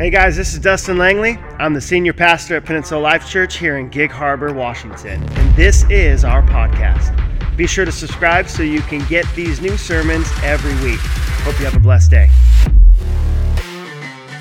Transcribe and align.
Hey 0.00 0.08
guys, 0.08 0.34
this 0.34 0.54
is 0.54 0.60
Dustin 0.60 0.96
Langley. 0.96 1.36
I'm 1.58 1.74
the 1.74 1.80
senior 1.82 2.14
pastor 2.14 2.56
at 2.56 2.64
Peninsula 2.64 2.98
Life 3.02 3.28
Church 3.28 3.58
here 3.58 3.76
in 3.76 3.90
Gig 3.90 4.10
Harbor, 4.10 4.50
Washington, 4.50 5.22
and 5.22 5.54
this 5.54 5.84
is 5.90 6.24
our 6.24 6.40
podcast. 6.40 7.14
Be 7.54 7.66
sure 7.66 7.84
to 7.84 7.92
subscribe 7.92 8.48
so 8.48 8.62
you 8.62 8.80
can 8.80 9.06
get 9.08 9.26
these 9.34 9.60
new 9.60 9.76
sermons 9.76 10.26
every 10.42 10.72
week. 10.82 11.00
Hope 11.42 11.58
you 11.58 11.66
have 11.66 11.76
a 11.76 11.80
blessed 11.80 12.12
day. 12.12 12.30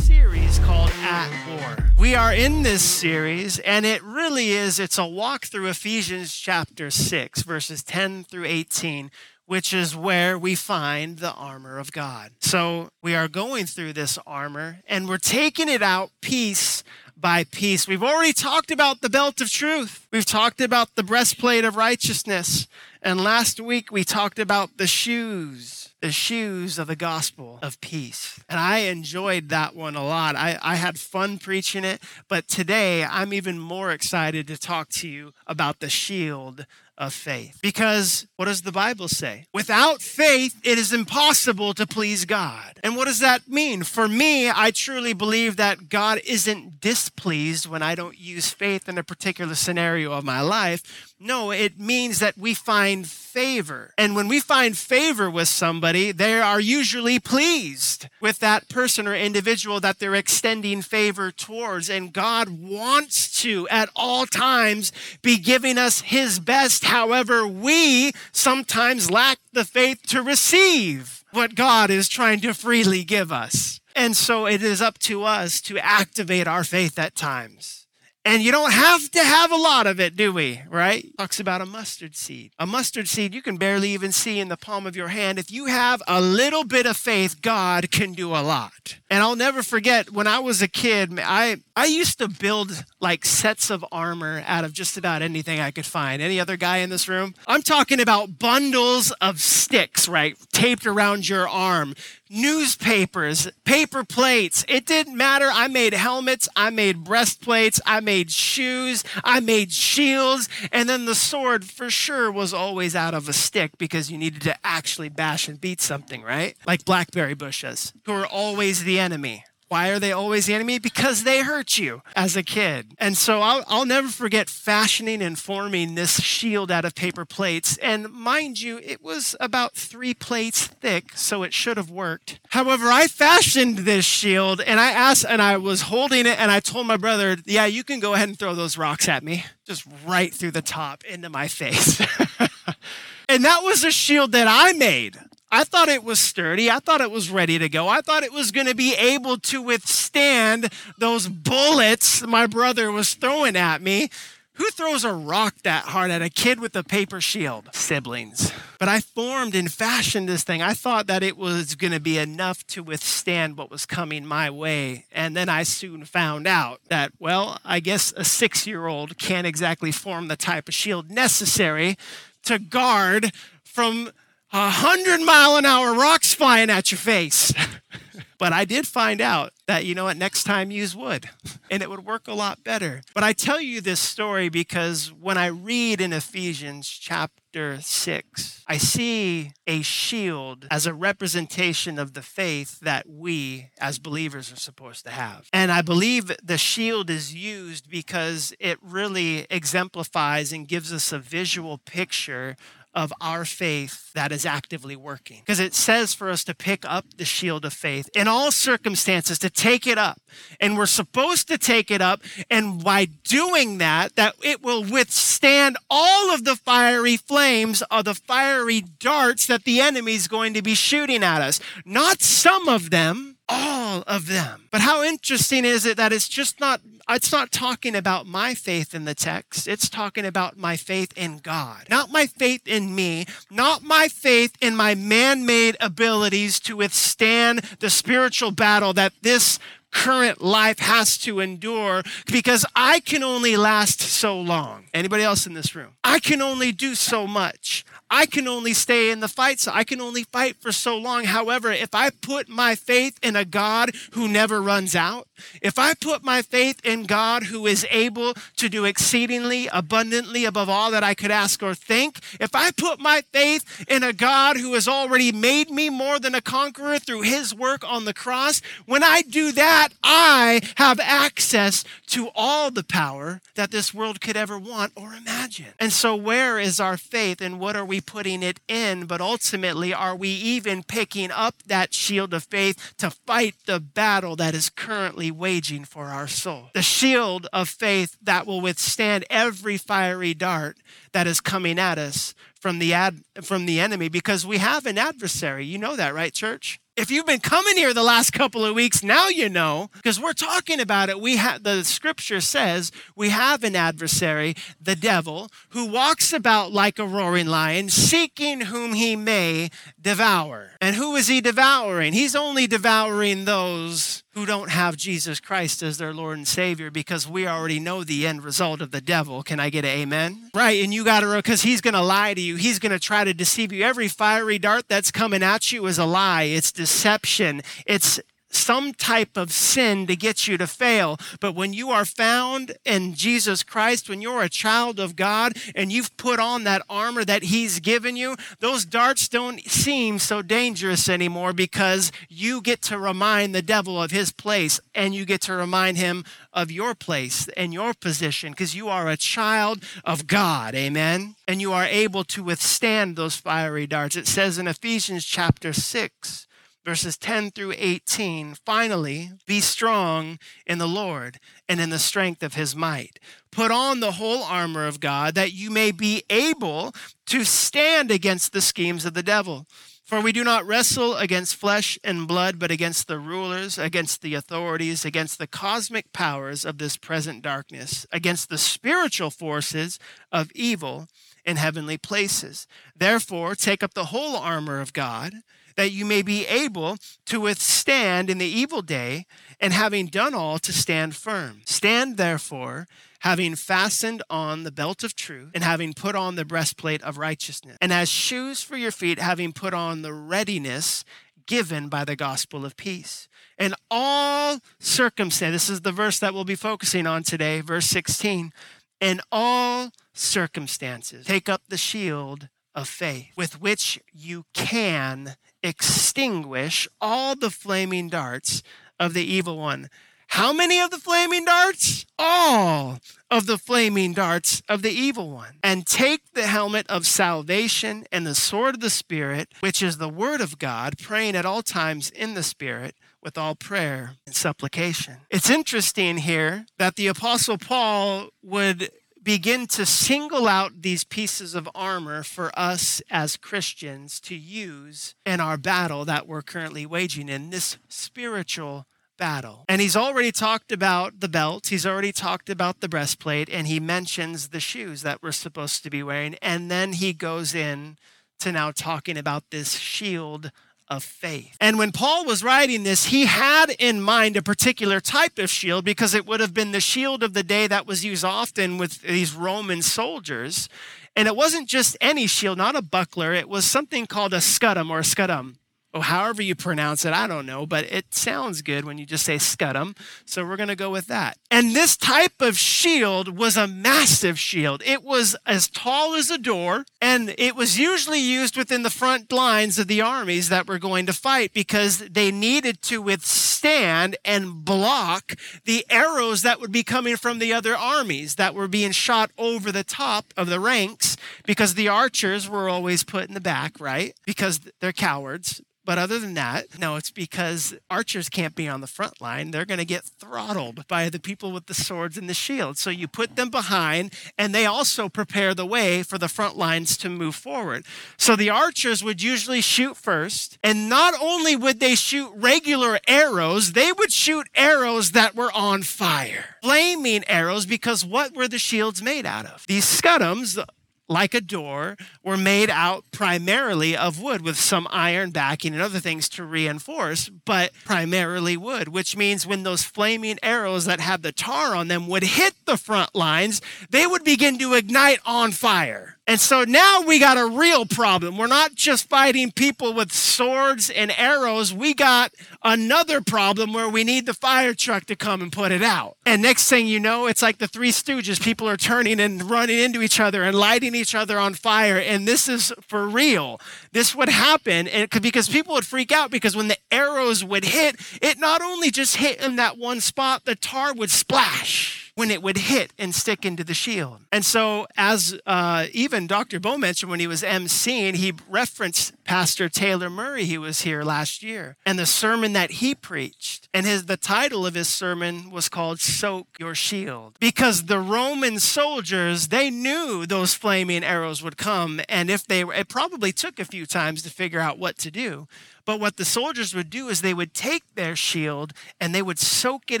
Series 0.00 0.60
called 0.60 0.92
At 1.00 1.32
War. 1.48 1.90
We 1.98 2.14
are 2.14 2.32
in 2.32 2.62
this 2.62 2.82
series, 2.82 3.58
and 3.58 3.84
it 3.84 4.04
really 4.04 4.50
is, 4.50 4.78
it's 4.78 4.98
a 4.98 5.04
walk 5.04 5.46
through 5.46 5.66
Ephesians 5.66 6.32
chapter 6.32 6.92
6, 6.92 7.42
verses 7.42 7.82
10 7.82 8.22
through 8.22 8.44
18 8.44 9.10
which 9.50 9.72
is 9.72 9.96
where 9.96 10.38
we 10.38 10.54
find 10.54 11.18
the 11.18 11.32
armor 11.32 11.76
of 11.76 11.90
God. 11.90 12.30
So 12.38 12.90
we 13.02 13.16
are 13.16 13.26
going 13.26 13.66
through 13.66 13.94
this 13.94 14.16
armor 14.24 14.78
and 14.86 15.08
we're 15.08 15.18
taking 15.18 15.68
it 15.68 15.82
out 15.82 16.12
piece 16.20 16.84
by 17.16 17.42
piece. 17.42 17.88
We've 17.88 18.00
already 18.00 18.32
talked 18.32 18.70
about 18.70 19.00
the 19.00 19.10
belt 19.10 19.40
of 19.40 19.50
truth. 19.50 20.06
We've 20.12 20.24
talked 20.24 20.60
about 20.60 20.94
the 20.94 21.02
breastplate 21.02 21.64
of 21.64 21.74
righteousness. 21.74 22.68
And 23.02 23.24
last 23.24 23.58
week 23.58 23.90
we 23.90 24.04
talked 24.04 24.38
about 24.38 24.76
the 24.76 24.86
shoes, 24.86 25.94
the 26.00 26.12
shoes 26.12 26.78
of 26.78 26.86
the 26.86 26.94
gospel 26.94 27.58
of 27.60 27.80
peace. 27.80 28.38
And 28.48 28.60
I 28.60 28.78
enjoyed 28.78 29.48
that 29.48 29.74
one 29.74 29.96
a 29.96 30.06
lot. 30.06 30.36
I, 30.36 30.60
I 30.62 30.76
had 30.76 30.96
fun 30.96 31.38
preaching 31.38 31.82
it. 31.82 32.00
But 32.28 32.46
today 32.46 33.02
I'm 33.02 33.34
even 33.34 33.58
more 33.58 33.90
excited 33.90 34.46
to 34.46 34.56
talk 34.56 34.90
to 34.90 35.08
you 35.08 35.32
about 35.44 35.80
the 35.80 35.90
shield 35.90 36.66
of 37.00 37.14
faith. 37.14 37.58
Because 37.62 38.26
what 38.36 38.44
does 38.44 38.62
the 38.62 38.70
Bible 38.70 39.08
say? 39.08 39.46
Without 39.54 40.02
faith, 40.02 40.60
it 40.62 40.78
is 40.78 40.92
impossible 40.92 41.72
to 41.74 41.86
please 41.86 42.26
God. 42.26 42.78
And 42.84 42.94
what 42.94 43.06
does 43.06 43.20
that 43.20 43.48
mean? 43.48 43.82
For 43.82 44.06
me, 44.06 44.50
I 44.50 44.70
truly 44.70 45.14
believe 45.14 45.56
that 45.56 45.88
God 45.88 46.20
isn't 46.26 46.80
displeased 46.80 47.66
when 47.66 47.82
I 47.82 47.94
don't 47.94 48.18
use 48.18 48.50
faith 48.50 48.88
in 48.88 48.98
a 48.98 49.02
particular 49.02 49.54
scenario 49.54 50.12
of 50.12 50.24
my 50.24 50.42
life. 50.42 51.14
No, 51.18 51.50
it 51.50 51.80
means 51.80 52.18
that 52.18 52.38
we 52.38 52.54
find 52.54 53.06
favor. 53.06 53.92
And 53.96 54.16
when 54.16 54.28
we 54.28 54.40
find 54.40 54.76
favor 54.76 55.30
with 55.30 55.48
somebody, 55.48 56.12
they 56.12 56.40
are 56.40 56.60
usually 56.60 57.18
pleased 57.18 58.08
with 58.20 58.38
that 58.40 58.68
person 58.68 59.06
or 59.06 59.14
individual 59.14 59.80
that 59.80 59.98
they're 59.98 60.14
extending 60.14 60.82
favor 60.82 61.30
towards. 61.30 61.88
And 61.88 62.12
God 62.12 62.48
wants 62.48 63.40
to, 63.42 63.68
at 63.68 63.88
all 63.94 64.26
times, 64.26 64.92
be 65.22 65.38
giving 65.38 65.78
us 65.78 66.00
His 66.00 66.40
best. 66.40 66.84
However, 66.90 67.46
we 67.46 68.10
sometimes 68.32 69.12
lack 69.12 69.38
the 69.52 69.64
faith 69.64 70.02
to 70.08 70.22
receive 70.22 71.22
what 71.30 71.54
God 71.54 71.88
is 71.88 72.08
trying 72.08 72.40
to 72.40 72.52
freely 72.52 73.04
give 73.04 73.30
us. 73.30 73.80
And 73.94 74.16
so 74.16 74.46
it 74.46 74.60
is 74.60 74.82
up 74.82 74.98
to 75.00 75.22
us 75.22 75.60
to 75.62 75.78
activate 75.78 76.48
our 76.48 76.64
faith 76.64 76.98
at 76.98 77.14
times. 77.14 77.79
And 78.22 78.42
you 78.42 78.52
don't 78.52 78.72
have 78.72 79.10
to 79.12 79.24
have 79.24 79.50
a 79.50 79.56
lot 79.56 79.86
of 79.86 79.98
it, 79.98 80.14
do 80.14 80.32
we? 80.32 80.60
Right? 80.68 81.06
Talks 81.16 81.40
about 81.40 81.62
a 81.62 81.66
mustard 81.66 82.14
seed. 82.14 82.52
A 82.58 82.66
mustard 82.66 83.08
seed 83.08 83.34
you 83.34 83.40
can 83.40 83.56
barely 83.56 83.90
even 83.90 84.12
see 84.12 84.38
in 84.38 84.48
the 84.48 84.58
palm 84.58 84.86
of 84.86 84.94
your 84.94 85.08
hand. 85.08 85.38
If 85.38 85.50
you 85.50 85.66
have 85.66 86.02
a 86.06 86.20
little 86.20 86.64
bit 86.64 86.84
of 86.84 86.98
faith, 86.98 87.40
God 87.40 87.90
can 87.90 88.12
do 88.12 88.30
a 88.30 88.42
lot. 88.42 88.98
And 89.08 89.22
I'll 89.22 89.36
never 89.36 89.62
forget 89.62 90.12
when 90.12 90.26
I 90.26 90.38
was 90.38 90.60
a 90.60 90.68
kid, 90.68 91.18
I, 91.18 91.56
I 91.74 91.86
used 91.86 92.18
to 92.18 92.28
build 92.28 92.84
like 93.00 93.24
sets 93.24 93.70
of 93.70 93.84
armor 93.90 94.44
out 94.46 94.64
of 94.64 94.74
just 94.74 94.98
about 94.98 95.22
anything 95.22 95.58
I 95.58 95.70
could 95.70 95.86
find. 95.86 96.20
Any 96.20 96.38
other 96.38 96.58
guy 96.58 96.78
in 96.78 96.90
this 96.90 97.08
room? 97.08 97.34
I'm 97.46 97.62
talking 97.62 98.00
about 98.00 98.38
bundles 98.38 99.12
of 99.22 99.40
sticks, 99.40 100.08
right? 100.08 100.36
Taped 100.52 100.86
around 100.86 101.26
your 101.26 101.48
arm 101.48 101.94
newspapers, 102.30 103.50
paper 103.64 104.04
plates. 104.04 104.64
It 104.68 104.86
didn't 104.86 105.16
matter. 105.16 105.48
I 105.52 105.68
made 105.68 105.92
helmets, 105.92 106.48
I 106.54 106.70
made 106.70 107.04
breastplates, 107.04 107.80
I 107.84 108.00
made 108.00 108.30
shoes, 108.30 109.02
I 109.24 109.40
made 109.40 109.72
shields, 109.72 110.48
and 110.70 110.88
then 110.88 111.04
the 111.06 111.14
sword 111.14 111.64
for 111.64 111.90
sure 111.90 112.30
was 112.30 112.54
always 112.54 112.94
out 112.94 113.14
of 113.14 113.28
a 113.28 113.32
stick 113.32 113.76
because 113.78 114.10
you 114.10 114.16
needed 114.16 114.42
to 114.42 114.56
actually 114.64 115.08
bash 115.08 115.48
and 115.48 115.60
beat 115.60 115.80
something, 115.80 116.22
right? 116.22 116.56
Like 116.66 116.84
blackberry 116.84 117.34
bushes, 117.34 117.92
who 118.06 118.12
are 118.12 118.26
always 118.26 118.84
the 118.84 118.98
enemy. 118.98 119.44
Why 119.70 119.90
are 119.90 120.00
they 120.00 120.10
always 120.10 120.46
the 120.46 120.54
enemy? 120.54 120.80
Because 120.80 121.22
they 121.22 121.44
hurt 121.44 121.78
you 121.78 122.02
as 122.16 122.36
a 122.36 122.42
kid. 122.42 122.96
And 122.98 123.16
so 123.16 123.40
I'll, 123.40 123.62
I'll, 123.68 123.86
never 123.86 124.08
forget 124.08 124.50
fashioning 124.50 125.22
and 125.22 125.38
forming 125.38 125.94
this 125.94 126.20
shield 126.20 126.72
out 126.72 126.84
of 126.84 126.96
paper 126.96 127.24
plates. 127.24 127.76
And 127.76 128.10
mind 128.10 128.60
you, 128.60 128.80
it 128.82 129.00
was 129.00 129.36
about 129.38 129.76
three 129.76 130.12
plates 130.12 130.66
thick, 130.66 131.16
so 131.16 131.44
it 131.44 131.54
should 131.54 131.76
have 131.76 131.88
worked. 131.88 132.40
However, 132.48 132.88
I 132.88 133.06
fashioned 133.06 133.78
this 133.78 134.04
shield 134.04 134.60
and 134.60 134.80
I 134.80 134.90
asked, 134.90 135.24
and 135.28 135.40
I 135.40 135.56
was 135.56 135.82
holding 135.82 136.26
it, 136.26 136.36
and 136.40 136.50
I 136.50 136.58
told 136.58 136.88
my 136.88 136.96
brother, 136.96 137.36
Yeah, 137.44 137.66
you 137.66 137.84
can 137.84 138.00
go 138.00 138.14
ahead 138.14 138.28
and 138.28 138.36
throw 138.36 138.56
those 138.56 138.76
rocks 138.76 139.08
at 139.08 139.22
me, 139.22 139.44
just 139.64 139.86
right 140.04 140.34
through 140.34 140.50
the 140.50 140.62
top 140.62 141.04
into 141.04 141.30
my 141.30 141.46
face. 141.46 142.00
and 143.28 143.44
that 143.44 143.62
was 143.62 143.84
a 143.84 143.92
shield 143.92 144.32
that 144.32 144.48
I 144.48 144.72
made. 144.72 145.16
I 145.52 145.64
thought 145.64 145.88
it 145.88 146.04
was 146.04 146.20
sturdy. 146.20 146.70
I 146.70 146.78
thought 146.78 147.00
it 147.00 147.10
was 147.10 147.30
ready 147.30 147.58
to 147.58 147.68
go. 147.68 147.88
I 147.88 148.00
thought 148.02 148.22
it 148.22 148.32
was 148.32 148.52
going 148.52 148.68
to 148.68 148.74
be 148.74 148.94
able 148.94 149.38
to 149.38 149.60
withstand 149.60 150.72
those 150.96 151.26
bullets 151.26 152.24
my 152.26 152.46
brother 152.46 152.92
was 152.92 153.14
throwing 153.14 153.56
at 153.56 153.82
me. 153.82 154.10
Who 154.54 154.70
throws 154.70 155.04
a 155.04 155.12
rock 155.14 155.54
that 155.64 155.84
hard 155.86 156.10
at 156.10 156.20
a 156.20 156.28
kid 156.28 156.60
with 156.60 156.76
a 156.76 156.84
paper 156.84 157.20
shield? 157.20 157.70
Siblings. 157.72 158.52
But 158.78 158.88
I 158.88 159.00
formed 159.00 159.54
and 159.54 159.72
fashioned 159.72 160.28
this 160.28 160.44
thing. 160.44 160.60
I 160.60 160.74
thought 160.74 161.06
that 161.06 161.22
it 161.22 161.38
was 161.38 161.74
going 161.74 161.92
to 161.94 162.00
be 162.00 162.18
enough 162.18 162.66
to 162.68 162.82
withstand 162.82 163.56
what 163.56 163.70
was 163.70 163.86
coming 163.86 164.26
my 164.26 164.50
way. 164.50 165.06
And 165.12 165.34
then 165.34 165.48
I 165.48 165.62
soon 165.62 166.04
found 166.04 166.46
out 166.46 166.80
that, 166.88 167.12
well, 167.18 167.58
I 167.64 167.80
guess 167.80 168.12
a 168.16 168.24
six 168.24 168.66
year 168.66 168.86
old 168.86 169.16
can't 169.16 169.46
exactly 169.46 169.92
form 169.92 170.28
the 170.28 170.36
type 170.36 170.68
of 170.68 170.74
shield 170.74 171.10
necessary 171.10 171.96
to 172.44 172.58
guard 172.58 173.32
from 173.64 174.10
a 174.52 174.70
hundred 174.70 175.20
mile 175.20 175.56
an 175.56 175.64
hour 175.64 175.94
rocks 175.94 176.34
flying 176.34 176.70
at 176.70 176.90
your 176.90 176.98
face. 176.98 177.52
but 178.38 178.52
I 178.52 178.64
did 178.64 178.86
find 178.86 179.20
out 179.20 179.52
that, 179.66 179.84
you 179.84 179.94
know 179.94 180.04
what, 180.04 180.16
next 180.16 180.44
time 180.44 180.70
use 180.70 180.96
wood 180.96 181.28
and 181.70 181.82
it 181.82 181.88
would 181.88 182.04
work 182.04 182.26
a 182.26 182.34
lot 182.34 182.64
better. 182.64 183.02
But 183.14 183.22
I 183.22 183.32
tell 183.32 183.60
you 183.60 183.80
this 183.80 184.00
story 184.00 184.48
because 184.48 185.12
when 185.12 185.38
I 185.38 185.46
read 185.46 186.00
in 186.00 186.12
Ephesians 186.12 186.88
chapter 186.88 187.80
6, 187.80 188.64
I 188.66 188.76
see 188.76 189.52
a 189.66 189.82
shield 189.82 190.66
as 190.70 190.86
a 190.86 190.94
representation 190.94 191.98
of 191.98 192.14
the 192.14 192.22
faith 192.22 192.80
that 192.80 193.08
we 193.08 193.70
as 193.78 193.98
believers 193.98 194.52
are 194.52 194.56
supposed 194.56 195.04
to 195.04 195.10
have. 195.10 195.48
And 195.52 195.70
I 195.70 195.82
believe 195.82 196.32
the 196.42 196.58
shield 196.58 197.10
is 197.10 197.34
used 197.34 197.88
because 197.88 198.52
it 198.58 198.78
really 198.82 199.46
exemplifies 199.50 200.52
and 200.52 200.66
gives 200.66 200.92
us 200.92 201.12
a 201.12 201.18
visual 201.18 201.78
picture 201.78 202.56
of 202.94 203.12
our 203.20 203.44
faith 203.44 204.12
that 204.14 204.32
is 204.32 204.44
actively 204.44 204.96
working. 204.96 205.40
Because 205.40 205.60
it 205.60 205.74
says 205.74 206.14
for 206.14 206.28
us 206.28 206.42
to 206.44 206.54
pick 206.54 206.84
up 206.84 207.04
the 207.16 207.24
shield 207.24 207.64
of 207.64 207.72
faith 207.72 208.08
in 208.14 208.26
all 208.26 208.50
circumstances, 208.50 209.38
to 209.38 209.50
take 209.50 209.86
it 209.86 209.98
up. 209.98 210.20
And 210.58 210.76
we're 210.76 210.86
supposed 210.86 211.48
to 211.48 211.58
take 211.58 211.90
it 211.90 212.00
up. 212.00 212.22
And 212.50 212.82
by 212.82 213.06
doing 213.24 213.78
that, 213.78 214.16
that 214.16 214.34
it 214.42 214.62
will 214.62 214.82
withstand 214.84 215.76
all 215.88 216.34
of 216.34 216.44
the 216.44 216.56
fiery 216.56 217.16
flames 217.16 217.82
of 217.90 218.04
the 218.04 218.14
fiery 218.14 218.82
darts 218.98 219.46
that 219.46 219.64
the 219.64 219.80
enemy 219.80 220.14
is 220.14 220.28
going 220.28 220.54
to 220.54 220.62
be 220.62 220.74
shooting 220.74 221.22
at 221.22 221.42
us. 221.42 221.60
Not 221.84 222.22
some 222.22 222.68
of 222.68 222.90
them, 222.90 223.36
all 223.50 224.04
of 224.06 224.26
them. 224.26 224.68
But 224.70 224.80
how 224.82 225.02
interesting 225.02 225.64
is 225.64 225.84
it 225.84 225.96
that 225.96 226.12
it's 226.12 226.28
just 226.28 226.60
not 226.60 226.80
it's 227.08 227.32
not 227.32 227.50
talking 227.50 227.96
about 227.96 228.26
my 228.26 228.54
faith 228.54 228.94
in 228.94 229.04
the 229.04 229.16
text. 229.16 229.66
It's 229.66 229.88
talking 229.88 230.24
about 230.24 230.56
my 230.56 230.76
faith 230.76 231.12
in 231.16 231.38
God. 231.38 231.86
Not 231.90 232.12
my 232.12 232.26
faith 232.26 232.62
in 232.66 232.94
me, 232.94 233.26
not 233.50 233.82
my 233.82 234.06
faith 234.06 234.54
in 234.60 234.76
my 234.76 234.94
man-made 234.94 235.76
abilities 235.80 236.60
to 236.60 236.76
withstand 236.76 237.60
the 237.80 237.90
spiritual 237.90 238.52
battle 238.52 238.92
that 238.92 239.12
this 239.22 239.58
current 239.90 240.40
life 240.40 240.78
has 240.78 241.18
to 241.18 241.40
endure 241.40 242.02
because 242.30 242.64
I 242.76 243.00
can 243.00 243.24
only 243.24 243.56
last 243.56 244.00
so 244.00 244.40
long. 244.40 244.84
Anybody 244.94 245.24
else 245.24 245.46
in 245.46 245.54
this 245.54 245.74
room? 245.74 245.94
I 246.04 246.20
can 246.20 246.40
only 246.40 246.70
do 246.70 246.94
so 246.94 247.26
much. 247.26 247.84
I 248.10 248.26
can 248.26 248.48
only 248.48 248.74
stay 248.74 249.10
in 249.10 249.20
the 249.20 249.28
fight, 249.28 249.60
so 249.60 249.70
I 249.72 249.84
can 249.84 250.00
only 250.00 250.24
fight 250.24 250.56
for 250.60 250.72
so 250.72 250.96
long. 250.96 251.24
However, 251.24 251.70
if 251.70 251.94
I 251.94 252.10
put 252.10 252.48
my 252.48 252.74
faith 252.74 253.18
in 253.22 253.36
a 253.36 253.44
God 253.44 253.94
who 254.12 254.26
never 254.26 254.60
runs 254.60 254.96
out, 254.96 255.28
if 255.62 255.78
I 255.78 255.94
put 255.94 256.24
my 256.24 256.42
faith 256.42 256.84
in 256.84 257.04
God 257.04 257.44
who 257.44 257.66
is 257.66 257.86
able 257.90 258.34
to 258.56 258.68
do 258.68 258.84
exceedingly 258.84 259.68
abundantly 259.72 260.44
above 260.44 260.68
all 260.68 260.90
that 260.90 261.04
I 261.04 261.14
could 261.14 261.30
ask 261.30 261.62
or 261.62 261.74
think, 261.74 262.18
if 262.40 262.54
I 262.54 262.72
put 262.72 263.00
my 263.00 263.22
faith 263.32 263.84
in 263.88 264.02
a 264.02 264.12
God 264.12 264.56
who 264.56 264.74
has 264.74 264.88
already 264.88 265.32
made 265.32 265.70
me 265.70 265.88
more 265.88 266.18
than 266.18 266.34
a 266.34 266.40
conqueror 266.40 266.98
through 266.98 267.22
his 267.22 267.54
work 267.54 267.84
on 267.88 268.04
the 268.04 268.14
cross, 268.14 268.60
when 268.86 269.02
I 269.02 269.22
do 269.22 269.52
that, 269.52 269.90
I 270.02 270.60
have 270.76 270.98
access 271.00 271.84
to 272.08 272.30
all 272.34 272.70
the 272.70 272.84
power 272.84 273.40
that 273.54 273.70
this 273.70 273.94
world 273.94 274.20
could 274.20 274.36
ever 274.36 274.58
want 274.58 274.92
or 274.96 275.14
imagine. 275.14 275.66
And 275.78 275.92
so, 275.92 276.16
where 276.16 276.58
is 276.58 276.80
our 276.80 276.96
faith 276.96 277.40
and 277.40 277.60
what 277.60 277.76
are 277.76 277.84
we 277.84 277.99
putting 278.00 278.42
it 278.42 278.60
in, 278.68 279.06
but 279.06 279.20
ultimately, 279.20 279.92
are 279.94 280.16
we 280.16 280.28
even 280.28 280.82
picking 280.82 281.30
up 281.30 281.62
that 281.66 281.94
shield 281.94 282.34
of 282.34 282.44
faith 282.44 282.94
to 282.98 283.10
fight 283.10 283.54
the 283.66 283.80
battle 283.80 284.36
that 284.36 284.54
is 284.54 284.70
currently 284.70 285.30
waging 285.30 285.84
for 285.84 286.06
our 286.06 286.28
soul? 286.28 286.70
The 286.74 286.82
shield 286.82 287.46
of 287.52 287.68
faith 287.68 288.16
that 288.22 288.46
will 288.46 288.60
withstand 288.60 289.24
every 289.30 289.76
fiery 289.76 290.34
dart 290.34 290.78
that 291.12 291.26
is 291.26 291.40
coming 291.40 291.78
at 291.78 291.98
us 291.98 292.34
from 292.60 292.78
the 292.78 292.92
ad, 292.92 293.22
from 293.42 293.66
the 293.66 293.80
enemy 293.80 294.08
because 294.08 294.46
we 294.46 294.58
have 294.58 294.86
an 294.86 294.98
adversary. 294.98 295.64
You 295.64 295.78
know 295.78 295.96
that, 295.96 296.14
right, 296.14 296.32
church? 296.32 296.80
If 297.00 297.10
you've 297.10 297.24
been 297.24 297.40
coming 297.40 297.78
here 297.78 297.94
the 297.94 298.02
last 298.02 298.34
couple 298.34 298.62
of 298.62 298.74
weeks, 298.74 299.02
now 299.02 299.28
you 299.28 299.48
know 299.48 299.88
because 299.94 300.20
we're 300.20 300.34
talking 300.34 300.80
about 300.80 301.08
it. 301.08 301.18
We 301.18 301.38
have 301.38 301.62
the 301.62 301.82
scripture 301.82 302.42
says 302.42 302.92
we 303.16 303.30
have 303.30 303.64
an 303.64 303.74
adversary, 303.74 304.54
the 304.78 304.94
devil, 304.94 305.48
who 305.70 305.86
walks 305.86 306.34
about 306.34 306.72
like 306.72 306.98
a 306.98 307.06
roaring 307.06 307.46
lion, 307.46 307.88
seeking 307.88 308.60
whom 308.60 308.92
he 308.92 309.16
may 309.16 309.70
devour. 309.98 310.72
And 310.78 310.94
who 310.94 311.16
is 311.16 311.28
he 311.28 311.40
devouring? 311.40 312.12
He's 312.12 312.36
only 312.36 312.66
devouring 312.66 313.46
those 313.46 314.22
who 314.34 314.46
don't 314.46 314.70
have 314.70 314.96
Jesus 314.96 315.40
Christ 315.40 315.82
as 315.82 315.98
their 315.98 316.14
Lord 316.14 316.38
and 316.38 316.46
Savior 316.46 316.90
because 316.90 317.26
we 317.28 317.48
already 317.48 317.80
know 317.80 318.04
the 318.04 318.26
end 318.26 318.44
result 318.44 318.80
of 318.80 318.92
the 318.92 319.00
devil. 319.00 319.42
Can 319.42 319.58
I 319.58 319.70
get 319.70 319.84
an 319.84 319.90
amen? 319.90 320.50
Right, 320.54 320.82
and 320.84 320.94
you 320.94 321.04
got 321.04 321.20
to, 321.20 321.36
because 321.36 321.62
he's 321.62 321.80
going 321.80 321.94
to 321.94 322.00
lie 322.00 322.34
to 322.34 322.40
you. 322.40 322.54
He's 322.54 322.78
going 322.78 322.92
to 322.92 323.00
try 323.00 323.24
to 323.24 323.34
deceive 323.34 323.72
you. 323.72 323.84
Every 323.84 324.06
fiery 324.06 324.58
dart 324.58 324.84
that's 324.88 325.10
coming 325.10 325.42
at 325.42 325.72
you 325.72 325.84
is 325.86 325.98
a 325.98 326.04
lie, 326.04 326.44
it's 326.44 326.70
deception, 326.90 327.62
it's 327.86 328.20
some 328.50 328.92
type 328.92 329.36
of 329.36 329.52
sin 329.52 330.06
to 330.08 330.16
get 330.16 330.48
you 330.48 330.58
to 330.58 330.66
fail. 330.66 331.16
But 331.40 331.54
when 331.54 331.72
you 331.72 331.90
are 331.90 332.04
found 332.04 332.72
in 332.84 333.14
Jesus 333.14 333.62
Christ, 333.62 334.08
when 334.08 334.20
you're 334.20 334.42
a 334.42 334.48
child 334.48 334.98
of 334.98 335.16
God 335.16 335.52
and 335.74 335.92
you've 335.92 336.16
put 336.16 336.40
on 336.40 336.64
that 336.64 336.82
armor 336.88 337.24
that 337.24 337.44
He's 337.44 337.78
given 337.78 338.16
you, 338.16 338.36
those 338.58 338.84
darts 338.84 339.28
don't 339.28 339.60
seem 339.60 340.18
so 340.18 340.42
dangerous 340.42 341.08
anymore 341.08 341.52
because 341.52 342.10
you 342.28 342.60
get 342.60 342.82
to 342.82 342.98
remind 342.98 343.54
the 343.54 343.62
devil 343.62 344.02
of 344.02 344.10
his 344.10 344.32
place 344.32 344.80
and 344.94 345.14
you 345.14 345.24
get 345.24 345.42
to 345.42 345.54
remind 345.54 345.96
him 345.96 346.24
of 346.52 346.70
your 346.70 346.94
place 346.94 347.48
and 347.56 347.72
your 347.72 347.94
position 347.94 348.50
because 348.50 348.74
you 348.74 348.88
are 348.88 349.08
a 349.08 349.16
child 349.16 349.84
of 350.04 350.26
God. 350.26 350.74
Amen. 350.74 351.36
And 351.46 351.60
you 351.60 351.72
are 351.72 351.84
able 351.84 352.24
to 352.24 352.42
withstand 352.42 353.14
those 353.14 353.36
fiery 353.36 353.86
darts. 353.86 354.16
It 354.16 354.26
says 354.26 354.58
in 354.58 354.66
Ephesians 354.66 355.24
chapter 355.24 355.72
6, 355.72 356.48
verses 356.84 357.18
10 357.18 357.50
through 357.50 357.74
18. 357.76 358.56
Finally, 358.64 359.30
be 359.46 359.60
strong 359.60 360.38
in 360.66 360.78
the 360.78 360.88
Lord 360.88 361.38
and 361.68 361.80
in 361.80 361.90
the 361.90 361.98
strength 361.98 362.42
of 362.42 362.54
his 362.54 362.74
might. 362.74 363.18
Put 363.50 363.70
on 363.70 364.00
the 364.00 364.12
whole 364.12 364.42
armor 364.42 364.86
of 364.86 365.00
God 365.00 365.34
that 365.34 365.52
you 365.52 365.70
may 365.70 365.90
be 365.90 366.22
able 366.30 366.94
to 367.26 367.44
stand 367.44 368.10
against 368.10 368.52
the 368.52 368.60
schemes 368.60 369.04
of 369.04 369.14
the 369.14 369.22
devil. 369.22 369.66
For 370.10 370.20
we 370.20 370.32
do 370.32 370.42
not 370.42 370.66
wrestle 370.66 371.14
against 371.14 371.54
flesh 371.54 371.96
and 372.02 372.26
blood, 372.26 372.58
but 372.58 372.72
against 372.72 373.06
the 373.06 373.20
rulers, 373.20 373.78
against 373.78 374.22
the 374.22 374.34
authorities, 374.34 375.04
against 375.04 375.38
the 375.38 375.46
cosmic 375.46 376.12
powers 376.12 376.64
of 376.64 376.78
this 376.78 376.96
present 376.96 377.42
darkness, 377.42 378.06
against 378.10 378.48
the 378.48 378.58
spiritual 378.58 379.30
forces 379.30 380.00
of 380.32 380.50
evil 380.52 381.06
in 381.44 381.58
heavenly 381.58 381.96
places. 381.96 382.66
Therefore, 382.96 383.54
take 383.54 383.84
up 383.84 383.94
the 383.94 384.06
whole 384.06 384.34
armor 384.34 384.80
of 384.80 384.92
God 384.92 385.32
that 385.76 385.92
you 385.92 386.04
may 386.04 386.22
be 386.22 386.46
able 386.46 386.96
to 387.26 387.40
withstand 387.40 388.30
in 388.30 388.38
the 388.38 388.46
evil 388.46 388.82
day, 388.82 389.26
and 389.60 389.72
having 389.72 390.06
done 390.06 390.34
all, 390.34 390.58
to 390.58 390.72
stand 390.72 391.14
firm. 391.14 391.62
Stand 391.66 392.16
therefore, 392.16 392.86
having 393.20 393.54
fastened 393.54 394.22
on 394.30 394.62
the 394.62 394.72
belt 394.72 395.04
of 395.04 395.14
truth, 395.14 395.50
and 395.54 395.62
having 395.62 395.92
put 395.92 396.14
on 396.14 396.36
the 396.36 396.44
breastplate 396.44 397.02
of 397.02 397.18
righteousness, 397.18 397.76
and 397.80 397.92
as 397.92 398.08
shoes 398.08 398.62
for 398.62 398.76
your 398.76 398.90
feet, 398.90 399.18
having 399.18 399.52
put 399.52 399.74
on 399.74 400.02
the 400.02 400.12
readiness 400.12 401.04
given 401.46 401.88
by 401.88 402.04
the 402.04 402.16
gospel 402.16 402.64
of 402.64 402.76
peace. 402.76 403.28
In 403.58 403.74
all 403.90 404.60
circumstances, 404.78 405.66
this 405.66 405.74
is 405.74 405.80
the 405.82 405.92
verse 405.92 406.18
that 406.20 406.32
we'll 406.32 406.44
be 406.44 406.54
focusing 406.54 407.06
on 407.06 407.24
today, 407.24 407.60
verse 407.60 407.86
16. 407.86 408.52
In 409.00 409.20
all 409.32 409.90
circumstances, 410.14 411.26
take 411.26 411.48
up 411.48 411.62
the 411.68 411.76
shield 411.76 412.48
of 412.74 412.88
faith 412.88 413.32
with 413.36 413.60
which 413.60 414.00
you 414.12 414.44
can 414.54 415.36
extinguish 415.62 416.88
all 417.00 417.34
the 417.34 417.50
flaming 417.50 418.08
darts 418.08 418.62
of 418.98 419.14
the 419.14 419.24
evil 419.24 419.58
one. 419.58 419.88
How 420.28 420.52
many 420.52 420.78
of 420.78 420.90
the 420.90 420.98
flaming 420.98 421.44
darts? 421.44 422.06
All 422.16 423.00
of 423.32 423.46
the 423.46 423.58
flaming 423.58 424.12
darts 424.12 424.62
of 424.68 424.82
the 424.82 424.92
evil 424.92 425.30
one. 425.30 425.58
And 425.62 425.84
take 425.84 426.34
the 426.34 426.46
helmet 426.46 426.86
of 426.88 427.04
salvation 427.04 428.04
and 428.12 428.24
the 428.24 428.36
sword 428.36 428.76
of 428.76 428.80
the 428.80 428.90
Spirit, 428.90 429.48
which 429.58 429.82
is 429.82 429.98
the 429.98 430.08
word 430.08 430.40
of 430.40 430.58
God, 430.58 430.98
praying 430.98 431.34
at 431.34 431.44
all 431.44 431.62
times 431.62 432.10
in 432.10 432.34
the 432.34 432.44
Spirit 432.44 432.94
with 433.20 433.36
all 433.36 433.56
prayer 433.56 434.12
and 434.24 434.34
supplication. 434.34 435.16
It's 435.30 435.50
interesting 435.50 436.18
here 436.18 436.66
that 436.78 436.94
the 436.94 437.08
Apostle 437.08 437.58
Paul 437.58 438.28
would 438.42 438.90
begin 439.22 439.66
to 439.66 439.84
single 439.84 440.48
out 440.48 440.82
these 440.82 441.04
pieces 441.04 441.54
of 441.54 441.68
armor 441.74 442.22
for 442.22 442.50
us 442.58 443.02
as 443.10 443.36
Christians 443.36 444.20
to 444.20 444.34
use 444.34 445.14
in 445.26 445.40
our 445.40 445.56
battle 445.56 446.04
that 446.06 446.26
we're 446.26 446.42
currently 446.42 446.86
waging 446.86 447.28
in 447.28 447.50
this 447.50 447.78
spiritual 447.88 448.86
battle. 449.18 449.64
And 449.68 449.80
he's 449.80 449.96
already 449.96 450.32
talked 450.32 450.72
about 450.72 451.20
the 451.20 451.28
belt, 451.28 451.68
he's 451.68 451.86
already 451.86 452.12
talked 452.12 452.48
about 452.48 452.80
the 452.80 452.88
breastplate, 452.88 453.50
and 453.50 453.66
he 453.66 453.78
mentions 453.78 454.48
the 454.48 454.60
shoes 454.60 455.02
that 455.02 455.22
we're 455.22 455.32
supposed 455.32 455.82
to 455.82 455.90
be 455.90 456.02
wearing. 456.02 456.36
And 456.40 456.70
then 456.70 456.94
he 456.94 457.12
goes 457.12 457.54
in 457.54 457.98
to 458.40 458.50
now 458.50 458.70
talking 458.70 459.18
about 459.18 459.44
this 459.50 459.76
shield 459.78 460.50
of 460.90 461.04
faith. 461.04 461.56
And 461.60 461.78
when 461.78 461.92
Paul 461.92 462.26
was 462.26 462.44
writing 462.44 462.82
this, 462.82 463.06
he 463.06 463.26
had 463.26 463.70
in 463.78 464.02
mind 464.02 464.36
a 464.36 464.42
particular 464.42 465.00
type 465.00 465.38
of 465.38 465.48
shield 465.48 465.84
because 465.84 466.14
it 466.14 466.26
would 466.26 466.40
have 466.40 466.52
been 466.52 466.72
the 466.72 466.80
shield 466.80 467.22
of 467.22 467.32
the 467.32 467.44
day 467.44 467.66
that 467.68 467.86
was 467.86 468.04
used 468.04 468.24
often 468.24 468.76
with 468.76 469.00
these 469.02 469.34
Roman 469.34 469.80
soldiers. 469.80 470.68
And 471.16 471.28
it 471.28 471.36
wasn't 471.36 471.68
just 471.68 471.96
any 472.00 472.26
shield, 472.26 472.58
not 472.58 472.76
a 472.76 472.82
buckler, 472.82 473.32
it 473.32 473.48
was 473.48 473.64
something 473.64 474.06
called 474.06 474.34
a 474.34 474.38
scudum 474.38 474.90
or 474.90 474.98
a 474.98 475.02
scudum 475.02 475.56
or 475.92 475.98
oh, 475.98 476.02
however 476.02 476.40
you 476.40 476.54
pronounce 476.54 477.04
it, 477.04 477.12
I 477.12 477.26
don't 477.26 477.46
know, 477.46 477.66
but 477.66 477.84
it 477.90 478.14
sounds 478.14 478.62
good 478.62 478.84
when 478.84 478.98
you 478.98 479.06
just 479.06 479.24
say 479.24 479.36
scudum. 479.36 479.96
So 480.24 480.44
we're 480.44 480.56
going 480.56 480.68
to 480.68 480.76
go 480.76 480.90
with 480.90 481.08
that. 481.08 481.36
And 481.52 481.74
this 481.74 481.96
type 481.96 482.40
of 482.40 482.56
shield 482.56 483.36
was 483.36 483.56
a 483.56 483.66
massive 483.66 484.38
shield. 484.38 484.82
It 484.86 485.02
was 485.02 485.34
as 485.44 485.68
tall 485.68 486.14
as 486.14 486.30
a 486.30 486.38
door, 486.38 486.84
and 487.02 487.34
it 487.38 487.56
was 487.56 487.76
usually 487.76 488.20
used 488.20 488.56
within 488.56 488.84
the 488.84 488.90
front 488.90 489.32
lines 489.32 489.76
of 489.76 489.88
the 489.88 490.00
armies 490.00 490.48
that 490.48 490.68
were 490.68 490.78
going 490.78 491.06
to 491.06 491.12
fight 491.12 491.52
because 491.52 491.98
they 491.98 492.30
needed 492.30 492.82
to 492.82 493.02
withstand 493.02 494.16
and 494.24 494.64
block 494.64 495.32
the 495.64 495.84
arrows 495.90 496.42
that 496.42 496.60
would 496.60 496.70
be 496.70 496.84
coming 496.84 497.16
from 497.16 497.40
the 497.40 497.52
other 497.52 497.76
armies 497.76 498.36
that 498.36 498.54
were 498.54 498.68
being 498.68 498.92
shot 498.92 499.32
over 499.36 499.72
the 499.72 499.84
top 499.84 500.32
of 500.36 500.48
the 500.48 500.60
ranks 500.60 501.16
because 501.44 501.74
the 501.74 501.88
archers 501.88 502.48
were 502.48 502.68
always 502.68 503.02
put 503.02 503.26
in 503.26 503.34
the 503.34 503.40
back, 503.40 503.80
right? 503.80 504.14
Because 504.24 504.60
they're 504.78 504.92
cowards 504.92 505.60
but 505.84 505.98
other 505.98 506.18
than 506.18 506.34
that, 506.34 506.78
no, 506.78 506.96
it's 506.96 507.10
because 507.10 507.74
archers 507.90 508.28
can't 508.28 508.54
be 508.54 508.68
on 508.68 508.80
the 508.80 508.86
front 508.86 509.20
line. 509.20 509.50
They're 509.50 509.64
going 509.64 509.78
to 509.78 509.84
get 509.84 510.04
throttled 510.04 510.86
by 510.86 511.08
the 511.08 511.18
people 511.18 511.39
with 511.48 511.66
the 511.66 511.74
swords 511.74 512.18
and 512.18 512.28
the 512.28 512.34
shields. 512.34 512.80
So 512.80 512.90
you 512.90 513.08
put 513.08 513.36
them 513.36 513.50
behind, 513.50 514.12
and 514.36 514.54
they 514.54 514.66
also 514.66 515.08
prepare 515.08 515.54
the 515.54 515.66
way 515.66 516.02
for 516.02 516.18
the 516.18 516.28
front 516.28 516.56
lines 516.56 516.96
to 516.98 517.08
move 517.08 517.34
forward. 517.34 517.84
So 518.16 518.36
the 518.36 518.50
archers 518.50 519.02
would 519.02 519.22
usually 519.22 519.60
shoot 519.60 519.96
first, 519.96 520.58
and 520.62 520.88
not 520.88 521.14
only 521.20 521.56
would 521.56 521.80
they 521.80 521.94
shoot 521.94 522.32
regular 522.34 522.98
arrows, 523.06 523.72
they 523.72 523.92
would 523.92 524.12
shoot 524.12 524.48
arrows 524.54 525.12
that 525.12 525.34
were 525.34 525.52
on 525.54 525.82
fire. 525.82 526.56
Flaming 526.62 527.24
arrows, 527.26 527.64
because 527.66 528.04
what 528.04 528.34
were 528.34 528.48
the 528.48 528.58
shields 528.58 529.02
made 529.02 529.24
out 529.24 529.46
of? 529.46 529.64
These 529.66 529.84
scudums, 529.84 530.62
like 531.10 531.34
a 531.34 531.40
door, 531.40 531.96
were 532.22 532.36
made 532.36 532.70
out 532.70 533.04
primarily 533.10 533.96
of 533.96 534.22
wood 534.22 534.42
with 534.42 534.56
some 534.56 534.86
iron 534.90 535.30
backing 535.30 535.74
and 535.74 535.82
other 535.82 535.98
things 535.98 536.28
to 536.30 536.44
reinforce, 536.44 537.28
but 537.28 537.72
primarily 537.84 538.56
wood, 538.56 538.88
which 538.88 539.16
means 539.16 539.46
when 539.46 539.64
those 539.64 539.82
flaming 539.82 540.38
arrows 540.42 540.84
that 540.84 541.00
have 541.00 541.22
the 541.22 541.32
tar 541.32 541.74
on 541.74 541.88
them 541.88 542.06
would 542.06 542.22
hit 542.22 542.54
the 542.64 542.76
front 542.76 543.14
lines, 543.14 543.60
they 543.90 544.06
would 544.06 544.22
begin 544.22 544.56
to 544.58 544.74
ignite 544.74 545.18
on 545.26 545.50
fire. 545.50 546.16
And 546.30 546.38
so 546.38 546.62
now 546.62 547.02
we 547.04 547.18
got 547.18 547.38
a 547.38 547.44
real 547.44 547.84
problem. 547.84 548.38
We're 548.38 548.46
not 548.46 548.76
just 548.76 549.08
fighting 549.08 549.50
people 549.50 549.92
with 549.92 550.12
swords 550.12 550.88
and 550.88 551.10
arrows. 551.18 551.74
We 551.74 551.92
got 551.92 552.32
another 552.62 553.20
problem 553.20 553.72
where 553.72 553.88
we 553.88 554.04
need 554.04 554.26
the 554.26 554.34
fire 554.34 554.72
truck 554.72 555.06
to 555.06 555.16
come 555.16 555.42
and 555.42 555.50
put 555.50 555.72
it 555.72 555.82
out. 555.82 556.18
And 556.24 556.40
next 556.40 556.70
thing 556.70 556.86
you 556.86 557.00
know, 557.00 557.26
it's 557.26 557.42
like 557.42 557.58
the 557.58 557.66
Three 557.66 557.90
Stooges. 557.90 558.40
People 558.40 558.68
are 558.68 558.76
turning 558.76 559.18
and 559.18 559.50
running 559.50 559.80
into 559.80 560.02
each 560.02 560.20
other 560.20 560.44
and 560.44 560.56
lighting 560.56 560.94
each 560.94 561.16
other 561.16 561.36
on 561.36 561.54
fire. 561.54 561.98
And 561.98 562.28
this 562.28 562.48
is 562.48 562.72
for 562.86 563.08
real. 563.08 563.60
This 563.90 564.14
would 564.14 564.28
happen 564.28 564.86
and 564.86 565.10
because 565.10 565.48
people 565.48 565.74
would 565.74 565.84
freak 565.84 566.12
out 566.12 566.30
because 566.30 566.54
when 566.54 566.68
the 566.68 566.78
arrows 566.92 567.44
would 567.44 567.64
hit, 567.64 567.96
it 568.22 568.38
not 568.38 568.62
only 568.62 568.92
just 568.92 569.16
hit 569.16 569.40
in 569.40 569.56
that 569.56 569.78
one 569.78 570.00
spot, 570.00 570.44
the 570.44 570.54
tar 570.54 570.94
would 570.94 571.10
splash 571.10 571.99
when 572.20 572.30
it 572.30 572.42
would 572.42 572.58
hit 572.58 572.92
and 572.98 573.14
stick 573.14 573.46
into 573.46 573.64
the 573.64 573.72
shield. 573.72 574.20
And 574.30 574.44
so, 574.44 574.86
as 574.94 575.40
uh, 575.46 575.86
even 575.94 576.26
Dr. 576.26 576.60
Bo 576.60 576.76
mentioned 576.76 577.10
when 577.10 577.18
he 577.18 577.26
was 577.26 577.42
emceeing, 577.42 578.14
he 578.14 578.34
referenced 578.46 579.14
Pastor 579.24 579.70
Taylor 579.70 580.10
Murray, 580.10 580.44
he 580.44 580.58
was 580.58 580.82
here 580.82 581.02
last 581.02 581.42
year, 581.42 581.78
and 581.86 581.98
the 581.98 582.04
sermon 582.04 582.52
that 582.52 582.72
he 582.72 582.94
preached. 582.94 583.70
And 583.72 583.86
his 583.86 584.04
the 584.04 584.18
title 584.18 584.66
of 584.66 584.74
his 584.74 584.88
sermon 584.88 585.50
was 585.50 585.70
called 585.70 585.98
Soak 585.98 586.48
Your 586.58 586.74
Shield. 586.74 587.38
Because 587.40 587.84
the 587.84 588.00
Roman 588.00 588.58
soldiers, 588.58 589.48
they 589.48 589.70
knew 589.70 590.26
those 590.26 590.52
flaming 590.52 591.02
arrows 591.02 591.42
would 591.42 591.56
come. 591.56 592.02
And 592.06 592.28
if 592.28 592.46
they 592.46 592.64
it 592.64 592.90
probably 592.90 593.32
took 593.32 593.58
a 593.58 593.64
few 593.64 593.86
times 593.86 594.22
to 594.24 594.30
figure 594.30 594.60
out 594.60 594.78
what 594.78 594.98
to 594.98 595.10
do. 595.10 595.48
But 595.90 595.98
what 595.98 596.18
the 596.18 596.24
soldiers 596.24 596.72
would 596.72 596.88
do 596.88 597.08
is 597.08 597.20
they 597.20 597.34
would 597.34 597.52
take 597.52 597.82
their 597.96 598.14
shield 598.14 598.72
and 599.00 599.12
they 599.12 599.22
would 599.22 599.40
soak 599.40 599.90
it 599.90 600.00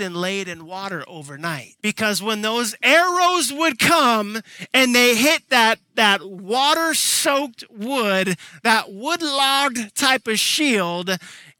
and 0.00 0.16
lay 0.16 0.40
it 0.40 0.46
in 0.46 0.64
water 0.64 1.02
overnight. 1.08 1.78
Because 1.82 2.22
when 2.22 2.42
those 2.42 2.76
arrows 2.80 3.52
would 3.52 3.80
come 3.80 4.38
and 4.72 4.94
they 4.94 5.16
hit 5.16 5.48
that, 5.48 5.80
that 5.96 6.22
water 6.24 6.94
soaked 6.94 7.64
wood, 7.68 8.36
that 8.62 8.92
wood 8.92 9.20
logged 9.20 9.96
type 9.96 10.28
of 10.28 10.38
shield, 10.38 11.10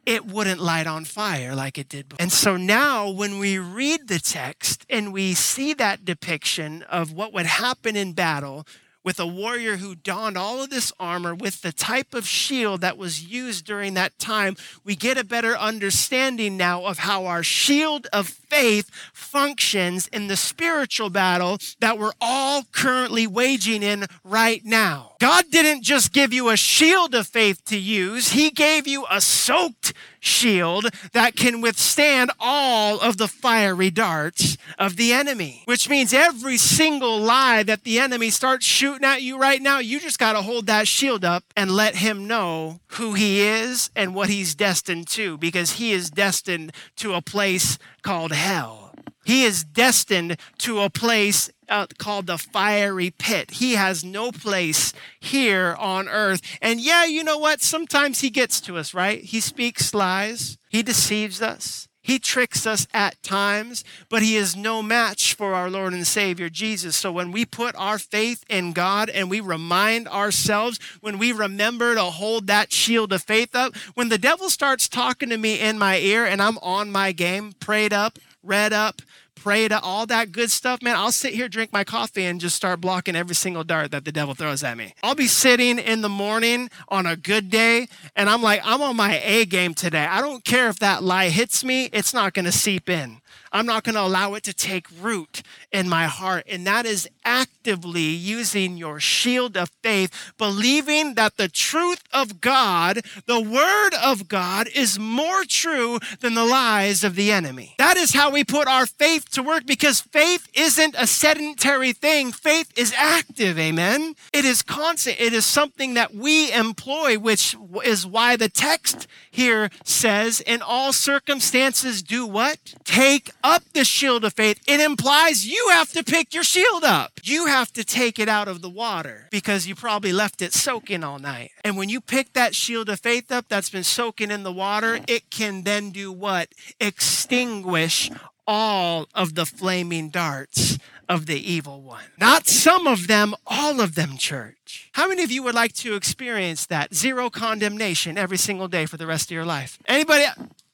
it 0.06 0.26
wouldn't 0.26 0.60
light 0.60 0.86
on 0.86 1.06
fire 1.06 1.52
like 1.56 1.76
it 1.76 1.88
did 1.88 2.08
before. 2.08 2.22
And 2.22 2.30
so 2.30 2.56
now, 2.56 3.10
when 3.10 3.40
we 3.40 3.58
read 3.58 4.06
the 4.06 4.20
text 4.20 4.86
and 4.88 5.12
we 5.12 5.34
see 5.34 5.74
that 5.74 6.04
depiction 6.04 6.84
of 6.84 7.12
what 7.12 7.32
would 7.32 7.46
happen 7.46 7.96
in 7.96 8.12
battle, 8.12 8.64
with 9.02 9.18
a 9.18 9.26
warrior 9.26 9.76
who 9.76 9.94
donned 9.94 10.36
all 10.36 10.62
of 10.62 10.70
this 10.70 10.92
armor 11.00 11.34
with 11.34 11.62
the 11.62 11.72
type 11.72 12.14
of 12.14 12.26
shield 12.26 12.80
that 12.80 12.98
was 12.98 13.24
used 13.24 13.64
during 13.64 13.94
that 13.94 14.18
time, 14.18 14.56
we 14.84 14.94
get 14.94 15.16
a 15.16 15.24
better 15.24 15.56
understanding 15.56 16.56
now 16.56 16.84
of 16.84 16.98
how 16.98 17.26
our 17.26 17.42
shield 17.42 18.06
of 18.12 18.28
faith 18.28 18.90
functions 19.12 20.08
in 20.08 20.26
the 20.26 20.36
spiritual 20.36 21.10
battle 21.10 21.58
that 21.80 21.98
we're 21.98 22.12
all 22.20 22.64
currently 22.72 23.26
waging 23.26 23.82
in 23.82 24.06
right 24.24 24.64
now. 24.64 25.12
God 25.20 25.44
didn't 25.50 25.82
just 25.82 26.12
give 26.12 26.32
you 26.32 26.50
a 26.50 26.56
shield 26.56 27.14
of 27.14 27.26
faith 27.26 27.64
to 27.66 27.78
use, 27.78 28.32
He 28.32 28.50
gave 28.50 28.86
you 28.86 29.06
a 29.10 29.20
soaked 29.20 29.92
shield 30.20 30.86
that 31.12 31.34
can 31.34 31.60
withstand 31.60 32.30
all 32.38 33.00
of 33.00 33.16
the 33.16 33.28
fiery 33.28 33.90
darts 33.90 34.56
of 34.78 34.96
the 34.96 35.12
enemy. 35.12 35.62
Which 35.64 35.88
means 35.88 36.12
every 36.12 36.56
single 36.56 37.18
lie 37.18 37.62
that 37.62 37.84
the 37.84 37.98
enemy 37.98 38.30
starts 38.30 38.64
shooting 38.66 39.04
at 39.04 39.22
you 39.22 39.38
right 39.38 39.60
now, 39.60 39.78
you 39.78 39.98
just 39.98 40.18
got 40.18 40.34
to 40.34 40.42
hold 40.42 40.66
that 40.66 40.86
shield 40.86 41.24
up 41.24 41.44
and 41.56 41.70
let 41.70 41.96
him 41.96 42.26
know 42.26 42.80
who 42.88 43.14
he 43.14 43.40
is 43.40 43.90
and 43.96 44.14
what 44.14 44.28
he's 44.28 44.54
destined 44.54 45.08
to, 45.08 45.38
because 45.38 45.72
he 45.72 45.92
is 45.92 46.10
destined 46.10 46.72
to 46.96 47.14
a 47.14 47.22
place 47.22 47.78
called 48.02 48.32
hell. 48.32 48.94
He 49.24 49.44
is 49.44 49.64
destined 49.64 50.36
to 50.58 50.80
a 50.80 50.90
place 50.90 51.50
uh, 51.70 51.86
called 51.98 52.26
the 52.26 52.36
fiery 52.36 53.10
pit. 53.10 53.52
He 53.52 53.74
has 53.74 54.04
no 54.04 54.32
place 54.32 54.92
here 55.20 55.76
on 55.78 56.08
earth. 56.08 56.42
And 56.60 56.80
yeah, 56.80 57.04
you 57.04 57.24
know 57.24 57.38
what? 57.38 57.62
Sometimes 57.62 58.20
he 58.20 58.30
gets 58.30 58.60
to 58.62 58.76
us, 58.76 58.92
right? 58.92 59.22
He 59.22 59.40
speaks 59.40 59.94
lies, 59.94 60.58
he 60.68 60.82
deceives 60.82 61.40
us. 61.40 61.86
He 62.02 62.18
tricks 62.18 62.66
us 62.66 62.88
at 62.94 63.22
times, 63.22 63.84
but 64.08 64.22
he 64.22 64.34
is 64.34 64.56
no 64.56 64.82
match 64.82 65.34
for 65.34 65.52
our 65.54 65.70
Lord 65.70 65.92
and 65.92 66.06
Savior 66.06 66.48
Jesus. 66.48 66.96
So 66.96 67.12
when 67.12 67.30
we 67.30 67.44
put 67.44 67.76
our 67.76 67.98
faith 67.98 68.42
in 68.48 68.72
God 68.72 69.10
and 69.10 69.28
we 69.28 69.40
remind 69.40 70.08
ourselves, 70.08 70.80
when 71.00 71.18
we 71.18 71.30
remember 71.30 71.94
to 71.94 72.04
hold 72.04 72.46
that 72.46 72.72
shield 72.72 73.12
of 73.12 73.22
faith 73.22 73.54
up, 73.54 73.76
when 73.94 74.08
the 74.08 74.18
devil 74.18 74.48
starts 74.48 74.88
talking 74.88 75.28
to 75.28 75.36
me 75.36 75.60
in 75.60 75.78
my 75.78 75.98
ear 75.98 76.24
and 76.24 76.40
I'm 76.40 76.58
on 76.58 76.90
my 76.90 77.12
game, 77.12 77.52
prayed 77.60 77.92
up, 77.92 78.18
read 78.42 78.72
up, 78.72 79.02
pray 79.40 79.68
to 79.68 79.80
all 79.80 80.06
that 80.06 80.32
good 80.32 80.50
stuff, 80.50 80.82
man, 80.82 80.96
I'll 80.96 81.12
sit 81.12 81.34
here, 81.34 81.48
drink 81.48 81.72
my 81.72 81.84
coffee, 81.84 82.24
and 82.24 82.40
just 82.40 82.54
start 82.54 82.80
blocking 82.80 83.16
every 83.16 83.34
single 83.34 83.64
dart 83.64 83.90
that 83.90 84.04
the 84.04 84.12
devil 84.12 84.34
throws 84.34 84.62
at 84.62 84.76
me. 84.76 84.94
I'll 85.02 85.14
be 85.14 85.26
sitting 85.26 85.78
in 85.78 86.02
the 86.02 86.08
morning 86.08 86.70
on 86.88 87.06
a 87.06 87.16
good 87.16 87.50
day, 87.50 87.88
and 88.14 88.28
I'm 88.28 88.42
like, 88.42 88.60
I'm 88.64 88.82
on 88.82 88.96
my 88.96 89.20
A 89.24 89.46
game 89.46 89.74
today. 89.74 90.04
I 90.04 90.20
don't 90.20 90.44
care 90.44 90.68
if 90.68 90.78
that 90.80 91.02
lie 91.02 91.30
hits 91.30 91.64
me, 91.64 91.88
it's 91.92 92.12
not 92.12 92.34
going 92.34 92.44
to 92.44 92.52
seep 92.52 92.88
in. 92.90 93.19
I'm 93.52 93.66
not 93.66 93.84
going 93.84 93.94
to 93.94 94.02
allow 94.02 94.34
it 94.34 94.44
to 94.44 94.52
take 94.52 94.86
root 95.00 95.42
in 95.72 95.88
my 95.88 96.06
heart. 96.06 96.44
And 96.48 96.66
that 96.66 96.86
is 96.86 97.08
actively 97.24 98.02
using 98.02 98.76
your 98.76 99.00
shield 99.00 99.56
of 99.56 99.70
faith, 99.82 100.32
believing 100.38 101.14
that 101.14 101.36
the 101.36 101.48
truth 101.48 102.02
of 102.12 102.40
God, 102.40 103.00
the 103.26 103.40
word 103.40 103.94
of 104.02 104.28
God, 104.28 104.68
is 104.74 104.98
more 104.98 105.44
true 105.44 105.98
than 106.20 106.34
the 106.34 106.44
lies 106.44 107.04
of 107.04 107.16
the 107.16 107.30
enemy. 107.32 107.74
That 107.78 107.96
is 107.96 108.14
how 108.14 108.30
we 108.30 108.44
put 108.44 108.68
our 108.68 108.86
faith 108.86 109.30
to 109.30 109.42
work 109.42 109.66
because 109.66 110.00
faith 110.00 110.48
isn't 110.54 110.94
a 110.98 111.06
sedentary 111.06 111.92
thing. 111.92 112.32
Faith 112.32 112.72
is 112.76 112.94
active. 112.96 113.58
Amen. 113.58 114.14
It 114.32 114.44
is 114.44 114.62
constant. 114.62 115.20
It 115.20 115.32
is 115.32 115.44
something 115.44 115.94
that 115.94 116.14
we 116.14 116.52
employ, 116.52 117.18
which 117.18 117.56
is 117.84 118.06
why 118.06 118.36
the 118.36 118.48
text 118.48 119.06
here 119.30 119.70
says, 119.84 120.40
in 120.40 120.62
all 120.62 120.92
circumstances, 120.92 122.02
do 122.02 122.26
what? 122.26 122.58
Take 122.84 123.30
up 123.42 123.62
the 123.72 123.84
shield 123.84 124.24
of 124.24 124.34
faith. 124.34 124.60
It 124.66 124.80
implies 124.80 125.46
you 125.46 125.68
have 125.72 125.90
to 125.92 126.04
pick 126.04 126.34
your 126.34 126.42
shield 126.42 126.84
up. 126.84 127.12
You 127.22 127.46
have 127.46 127.72
to 127.74 127.84
take 127.84 128.18
it 128.18 128.28
out 128.28 128.48
of 128.48 128.62
the 128.62 128.70
water 128.70 129.28
because 129.30 129.66
you 129.66 129.74
probably 129.74 130.12
left 130.12 130.42
it 130.42 130.52
soaking 130.52 131.04
all 131.04 131.18
night. 131.18 131.50
And 131.64 131.76
when 131.76 131.88
you 131.88 132.00
pick 132.00 132.32
that 132.32 132.54
shield 132.54 132.88
of 132.88 133.00
faith 133.00 133.30
up 133.30 133.46
that's 133.48 133.70
been 133.70 133.84
soaking 133.84 134.30
in 134.30 134.42
the 134.42 134.52
water, 134.52 135.00
it 135.06 135.30
can 135.30 135.62
then 135.62 135.90
do 135.90 136.12
what? 136.12 136.48
Extinguish 136.80 138.10
all 138.46 139.06
of 139.14 139.34
the 139.34 139.46
flaming 139.46 140.08
darts 140.08 140.78
of 141.08 141.26
the 141.26 141.52
evil 141.52 141.82
one. 141.82 142.04
Not 142.18 142.46
some 142.46 142.86
of 142.86 143.08
them, 143.08 143.34
all 143.46 143.80
of 143.80 143.96
them, 143.96 144.16
church. 144.16 144.88
How 144.92 145.08
many 145.08 145.24
of 145.24 145.30
you 145.30 145.42
would 145.42 145.54
like 145.54 145.72
to 145.74 145.94
experience 145.94 146.66
that 146.66 146.94
zero 146.94 147.30
condemnation 147.30 148.16
every 148.16 148.38
single 148.38 148.68
day 148.68 148.86
for 148.86 148.96
the 148.96 149.06
rest 149.06 149.26
of 149.30 149.34
your 149.34 149.44
life? 149.44 149.78
Anybody? 149.86 150.24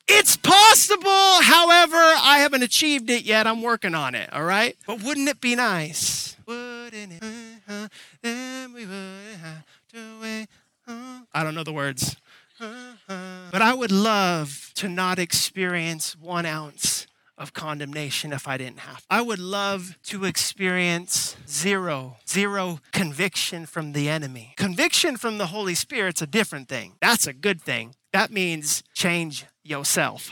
It's 0.09 0.37
possible. 0.37 1.43
However, 1.43 1.97
I 1.97 2.39
haven't 2.39 2.63
achieved 2.63 3.11
it 3.11 3.25
yet. 3.25 3.47
I'm 3.47 3.61
working 3.63 3.95
on 3.95 4.15
it. 4.15 4.33
All 4.33 4.45
right. 4.45 4.77
But 4.87 5.03
wouldn't 5.03 5.29
it 5.29 5.41
be 5.41 5.57
nice? 5.57 6.37
Wouldn't 6.47 7.13
it? 7.15 7.91
Then 8.23 8.73
we 8.73 8.87
would 8.87 9.37
have 9.43 9.65
to 9.93 10.21
wait. 10.21 10.47
Uh, 10.87 11.21
I 11.35 11.43
don't 11.43 11.55
know 11.55 11.65
the 11.65 11.73
words. 11.73 12.17
But 12.59 13.63
I 13.63 13.75
would 13.75 13.93
love 13.93 14.71
to 14.77 14.89
not 14.89 15.19
experience 15.19 16.17
one 16.17 16.47
ounce 16.47 17.07
of 17.37 17.53
condemnation 17.53 18.33
if 18.33 18.49
I 18.49 18.57
didn't 18.57 18.79
have. 18.79 19.05
I 19.11 19.21
would 19.21 19.39
love 19.39 19.99
to 20.05 20.25
experience 20.25 21.37
zero, 21.47 22.17
zero 22.27 22.81
conviction 22.93 23.67
from 23.67 23.93
the 23.93 24.09
enemy. 24.09 24.55
Conviction 24.57 25.17
from 25.17 25.37
the 25.37 25.47
Holy 25.47 25.75
Spirit's 25.75 26.23
a 26.23 26.27
different 26.27 26.69
thing. 26.69 26.95
That's 27.01 27.27
a 27.27 27.35
good 27.35 27.61
thing. 27.61 27.95
That 28.13 28.31
means 28.31 28.83
change 28.95 29.45
yourself, 29.67 30.31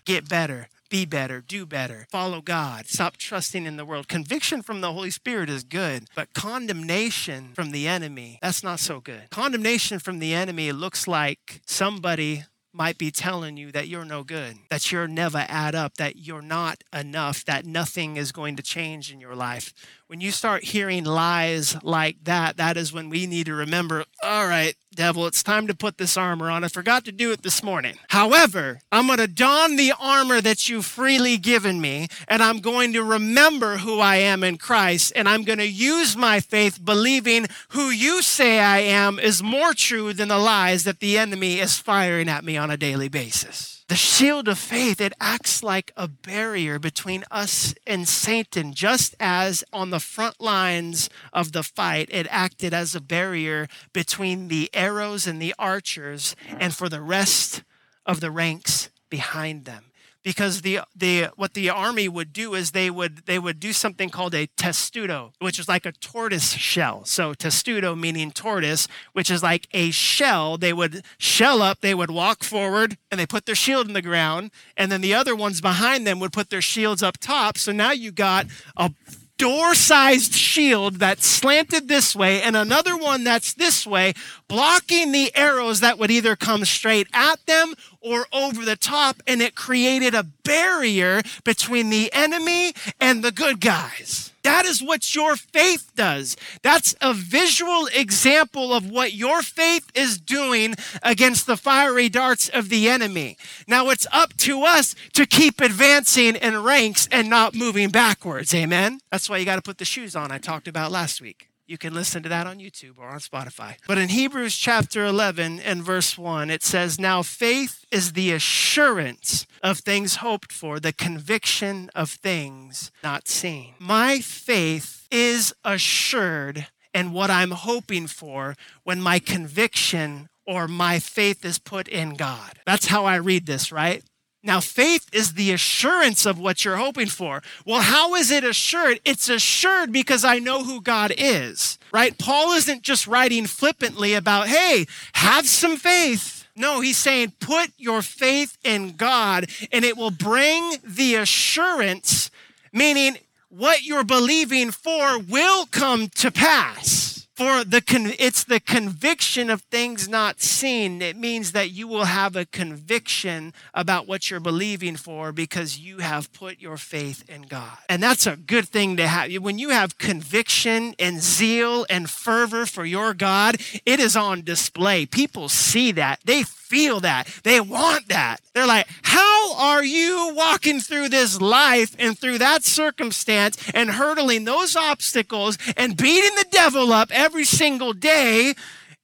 get 0.04 0.28
better, 0.28 0.68
be 0.90 1.04
better, 1.04 1.40
do 1.40 1.66
better, 1.66 2.06
follow 2.10 2.40
God, 2.40 2.86
stop 2.86 3.16
trusting 3.16 3.66
in 3.66 3.76
the 3.76 3.84
world. 3.84 4.08
Conviction 4.08 4.62
from 4.62 4.80
the 4.80 4.92
Holy 4.92 5.10
Spirit 5.10 5.50
is 5.50 5.64
good, 5.64 6.04
but 6.14 6.32
condemnation 6.34 7.52
from 7.54 7.70
the 7.70 7.88
enemy, 7.88 8.38
that's 8.42 8.62
not 8.62 8.80
so 8.80 9.00
good. 9.00 9.30
Condemnation 9.30 9.98
from 9.98 10.18
the 10.18 10.34
enemy 10.34 10.72
looks 10.72 11.08
like 11.08 11.60
somebody 11.66 12.44
might 12.74 12.98
be 12.98 13.10
telling 13.10 13.56
you 13.56 13.70
that 13.70 13.86
you're 13.86 14.04
no 14.04 14.24
good, 14.24 14.56
that 14.68 14.90
you're 14.90 15.06
never 15.06 15.46
add 15.48 15.74
up, 15.74 15.94
that 15.94 16.16
you're 16.16 16.42
not 16.42 16.82
enough, 16.92 17.44
that 17.44 17.64
nothing 17.64 18.16
is 18.16 18.32
going 18.32 18.56
to 18.56 18.62
change 18.62 19.12
in 19.12 19.20
your 19.20 19.36
life. 19.36 19.72
When 20.08 20.20
you 20.20 20.32
start 20.32 20.64
hearing 20.64 21.04
lies 21.04 21.76
like 21.84 22.16
that, 22.24 22.56
that 22.56 22.76
is 22.76 22.92
when 22.92 23.08
we 23.08 23.26
need 23.26 23.46
to 23.46 23.54
remember, 23.54 24.04
all 24.22 24.48
right, 24.48 24.74
devil, 24.94 25.26
it's 25.26 25.42
time 25.42 25.66
to 25.66 25.74
put 25.74 25.98
this 25.98 26.16
armor 26.16 26.50
on. 26.50 26.64
I 26.64 26.68
forgot 26.68 27.04
to 27.04 27.12
do 27.12 27.32
it 27.32 27.42
this 27.42 27.62
morning. 27.62 27.96
However, 28.08 28.80
I'm 28.92 29.06
going 29.06 29.18
to 29.18 29.26
don 29.26 29.76
the 29.76 29.92
armor 29.98 30.40
that 30.40 30.68
you've 30.68 30.86
freely 30.86 31.36
given 31.36 31.80
me, 31.80 32.08
and 32.28 32.42
I'm 32.42 32.60
going 32.60 32.92
to 32.94 33.02
remember 33.02 33.78
who 33.78 34.00
I 34.00 34.16
am 34.16 34.44
in 34.44 34.58
Christ, 34.58 35.12
and 35.16 35.28
I'm 35.28 35.42
going 35.42 35.58
to 35.58 35.68
use 35.68 36.16
my 36.16 36.40
faith 36.40 36.84
believing 36.84 37.46
who 37.70 37.90
you 37.90 38.22
say 38.22 38.60
I 38.60 38.78
am 38.78 39.18
is 39.18 39.42
more 39.42 39.74
true 39.74 40.12
than 40.12 40.28
the 40.28 40.38
lies 40.38 40.84
that 40.84 41.00
the 41.00 41.18
enemy 41.18 41.58
is 41.58 41.78
firing 41.78 42.28
at 42.28 42.44
me 42.44 42.56
on 42.56 42.70
a 42.70 42.76
daily 42.76 43.08
basis. 43.08 43.73
The 43.88 43.96
shield 43.96 44.48
of 44.48 44.58
faith, 44.58 44.98
it 44.98 45.12
acts 45.20 45.62
like 45.62 45.92
a 45.94 46.08
barrier 46.08 46.78
between 46.78 47.22
us 47.30 47.74
and 47.86 48.08
Satan, 48.08 48.72
just 48.72 49.14
as 49.20 49.62
on 49.74 49.90
the 49.90 50.00
front 50.00 50.40
lines 50.40 51.10
of 51.34 51.52
the 51.52 51.62
fight, 51.62 52.08
it 52.10 52.26
acted 52.30 52.72
as 52.72 52.94
a 52.94 53.00
barrier 53.00 53.68
between 53.92 54.48
the 54.48 54.70
arrows 54.72 55.26
and 55.26 55.40
the 55.40 55.54
archers 55.58 56.34
and 56.48 56.74
for 56.74 56.88
the 56.88 57.02
rest 57.02 57.62
of 58.06 58.20
the 58.20 58.30
ranks 58.30 58.88
behind 59.10 59.66
them. 59.66 59.84
Because 60.24 60.62
the 60.62 60.80
the 60.96 61.28
what 61.36 61.54
the 61.54 61.70
army 61.70 62.08
would 62.08 62.32
do 62.32 62.54
is 62.54 62.70
they 62.70 62.90
would 62.90 63.26
they 63.26 63.38
would 63.38 63.60
do 63.60 63.72
something 63.72 64.08
called 64.08 64.34
a 64.34 64.48
testudo, 64.56 65.32
which 65.38 65.58
is 65.58 65.68
like 65.68 65.86
a 65.86 65.92
tortoise 65.92 66.52
shell. 66.52 67.04
So 67.04 67.34
testudo 67.34 67.94
meaning 67.94 68.32
tortoise, 68.32 68.88
which 69.12 69.30
is 69.30 69.42
like 69.42 69.68
a 69.72 69.90
shell. 69.90 70.56
They 70.56 70.72
would 70.72 71.04
shell 71.18 71.62
up, 71.62 71.80
they 71.80 71.94
would 71.94 72.10
walk 72.10 72.42
forward, 72.42 72.96
and 73.10 73.20
they 73.20 73.26
put 73.26 73.46
their 73.46 73.54
shield 73.54 73.86
in 73.86 73.92
the 73.92 74.02
ground, 74.02 74.50
and 74.76 74.90
then 74.90 75.02
the 75.02 75.14
other 75.14 75.36
ones 75.36 75.60
behind 75.60 76.06
them 76.06 76.18
would 76.20 76.32
put 76.32 76.50
their 76.50 76.62
shields 76.62 77.02
up 77.02 77.18
top. 77.18 77.58
So 77.58 77.70
now 77.70 77.92
you 77.92 78.10
got 78.10 78.46
a 78.76 78.90
door 79.36 79.74
sized 79.74 80.32
shield 80.32 80.94
that's 80.96 81.26
slanted 81.26 81.88
this 81.88 82.14
way 82.14 82.40
and 82.40 82.56
another 82.56 82.96
one 82.96 83.24
that's 83.24 83.54
this 83.54 83.86
way, 83.86 84.14
blocking 84.48 85.12
the 85.12 85.34
arrows 85.34 85.80
that 85.80 85.98
would 85.98 86.10
either 86.10 86.36
come 86.36 86.64
straight 86.64 87.08
at 87.12 87.44
them 87.46 87.74
or 88.04 88.26
over 88.32 88.64
the 88.64 88.76
top. 88.76 89.22
And 89.26 89.40
it 89.40 89.54
created 89.54 90.14
a 90.14 90.22
barrier 90.22 91.22
between 91.42 91.90
the 91.90 92.12
enemy 92.12 92.74
and 93.00 93.24
the 93.24 93.32
good 93.32 93.60
guys. 93.60 94.30
That 94.44 94.66
is 94.66 94.82
what 94.82 95.14
your 95.14 95.36
faith 95.36 95.90
does. 95.96 96.36
That's 96.62 96.94
a 97.00 97.14
visual 97.14 97.88
example 97.94 98.74
of 98.74 98.90
what 98.90 99.14
your 99.14 99.40
faith 99.40 99.90
is 99.94 100.18
doing 100.18 100.74
against 101.02 101.46
the 101.46 101.56
fiery 101.56 102.10
darts 102.10 102.50
of 102.50 102.68
the 102.68 102.90
enemy. 102.90 103.38
Now 103.66 103.88
it's 103.88 104.06
up 104.12 104.36
to 104.38 104.62
us 104.64 104.94
to 105.14 105.24
keep 105.24 105.62
advancing 105.62 106.36
in 106.36 106.62
ranks 106.62 107.08
and 107.10 107.30
not 107.30 107.54
moving 107.54 107.88
backwards. 107.88 108.54
Amen. 108.54 109.00
That's 109.10 109.30
why 109.30 109.38
you 109.38 109.46
got 109.46 109.56
to 109.56 109.62
put 109.62 109.78
the 109.78 109.86
shoes 109.86 110.14
on 110.14 110.30
I 110.30 110.36
talked 110.36 110.68
about 110.68 110.92
last 110.92 111.22
week. 111.22 111.48
You 111.66 111.78
can 111.78 111.94
listen 111.94 112.22
to 112.22 112.28
that 112.28 112.46
on 112.46 112.58
YouTube 112.58 112.98
or 112.98 113.08
on 113.08 113.20
Spotify. 113.20 113.76
But 113.86 113.96
in 113.96 114.10
Hebrews 114.10 114.54
chapter 114.54 115.04
11 115.06 115.60
and 115.60 115.82
verse 115.82 116.18
1, 116.18 116.50
it 116.50 116.62
says, 116.62 116.98
Now 116.98 117.22
faith 117.22 117.86
is 117.90 118.12
the 118.12 118.32
assurance 118.32 119.46
of 119.62 119.78
things 119.78 120.16
hoped 120.16 120.52
for, 120.52 120.78
the 120.78 120.92
conviction 120.92 121.90
of 121.94 122.10
things 122.10 122.90
not 123.02 123.28
seen. 123.28 123.74
My 123.78 124.18
faith 124.18 125.08
is 125.10 125.54
assured 125.64 126.66
in 126.92 127.12
what 127.12 127.30
I'm 127.30 127.52
hoping 127.52 128.08
for 128.08 128.56
when 128.82 129.00
my 129.00 129.18
conviction 129.18 130.28
or 130.46 130.68
my 130.68 130.98
faith 130.98 131.44
is 131.44 131.58
put 131.58 131.88
in 131.88 132.14
God. 132.14 132.58
That's 132.66 132.86
how 132.86 133.06
I 133.06 133.16
read 133.16 133.46
this, 133.46 133.72
right? 133.72 134.04
Now, 134.46 134.60
faith 134.60 135.08
is 135.10 135.32
the 135.32 135.52
assurance 135.52 136.26
of 136.26 136.38
what 136.38 136.64
you're 136.64 136.76
hoping 136.76 137.06
for. 137.06 137.42
Well, 137.64 137.80
how 137.80 138.14
is 138.14 138.30
it 138.30 138.44
assured? 138.44 139.00
It's 139.02 139.30
assured 139.30 139.90
because 139.90 140.22
I 140.22 140.38
know 140.38 140.64
who 140.64 140.82
God 140.82 141.14
is, 141.16 141.78
right? 141.92 142.16
Paul 142.18 142.52
isn't 142.52 142.82
just 142.82 143.06
writing 143.06 143.46
flippantly 143.46 144.12
about, 144.12 144.48
hey, 144.48 144.86
have 145.14 145.46
some 145.46 145.78
faith. 145.78 146.46
No, 146.54 146.82
he's 146.82 146.98
saying 146.98 147.32
put 147.40 147.70
your 147.78 148.02
faith 148.02 148.58
in 148.62 148.96
God 148.96 149.46
and 149.72 149.82
it 149.82 149.96
will 149.96 150.10
bring 150.10 150.76
the 150.84 151.14
assurance, 151.14 152.30
meaning 152.70 153.16
what 153.48 153.82
you're 153.82 154.04
believing 154.04 154.70
for 154.70 155.18
will 155.18 155.64
come 155.66 156.08
to 156.16 156.30
pass. 156.30 157.13
For 157.34 157.64
the 157.64 157.80
con- 157.80 158.12
it's 158.20 158.44
the 158.44 158.60
conviction 158.60 159.50
of 159.50 159.62
things 159.62 160.08
not 160.08 160.40
seen. 160.40 161.02
It 161.02 161.16
means 161.16 161.50
that 161.50 161.72
you 161.72 161.88
will 161.88 162.04
have 162.04 162.36
a 162.36 162.44
conviction 162.44 163.52
about 163.74 164.06
what 164.06 164.30
you're 164.30 164.38
believing 164.38 164.94
for 164.94 165.32
because 165.32 165.80
you 165.80 165.98
have 165.98 166.32
put 166.32 166.60
your 166.60 166.76
faith 166.76 167.28
in 167.28 167.42
God. 167.42 167.76
And 167.88 168.00
that's 168.00 168.28
a 168.28 168.36
good 168.36 168.68
thing 168.68 168.96
to 168.98 169.08
have. 169.08 169.32
When 169.42 169.58
you 169.58 169.70
have 169.70 169.98
conviction 169.98 170.94
and 170.96 171.20
zeal 171.20 171.84
and 171.90 172.08
fervor 172.08 172.66
for 172.66 172.84
your 172.84 173.14
God, 173.14 173.56
it 173.84 173.98
is 173.98 174.14
on 174.14 174.42
display. 174.42 175.04
People 175.04 175.48
see 175.48 175.90
that. 175.90 176.20
They 176.24 176.44
feel 176.74 176.98
that. 176.98 177.28
They 177.44 177.60
want 177.60 178.08
that. 178.08 178.40
They're 178.52 178.66
like, 178.66 178.88
how 179.02 179.54
are 179.54 179.84
you 179.84 180.32
walking 180.34 180.80
through 180.80 181.08
this 181.08 181.40
life 181.40 181.94
and 182.00 182.18
through 182.18 182.38
that 182.38 182.64
circumstance 182.64 183.56
and 183.72 183.90
hurdling 183.90 184.44
those 184.44 184.74
obstacles 184.74 185.56
and 185.76 185.96
beating 185.96 186.34
the 186.34 186.46
devil 186.50 186.92
up 186.92 187.10
every 187.12 187.44
single 187.44 187.92
day? 187.92 188.54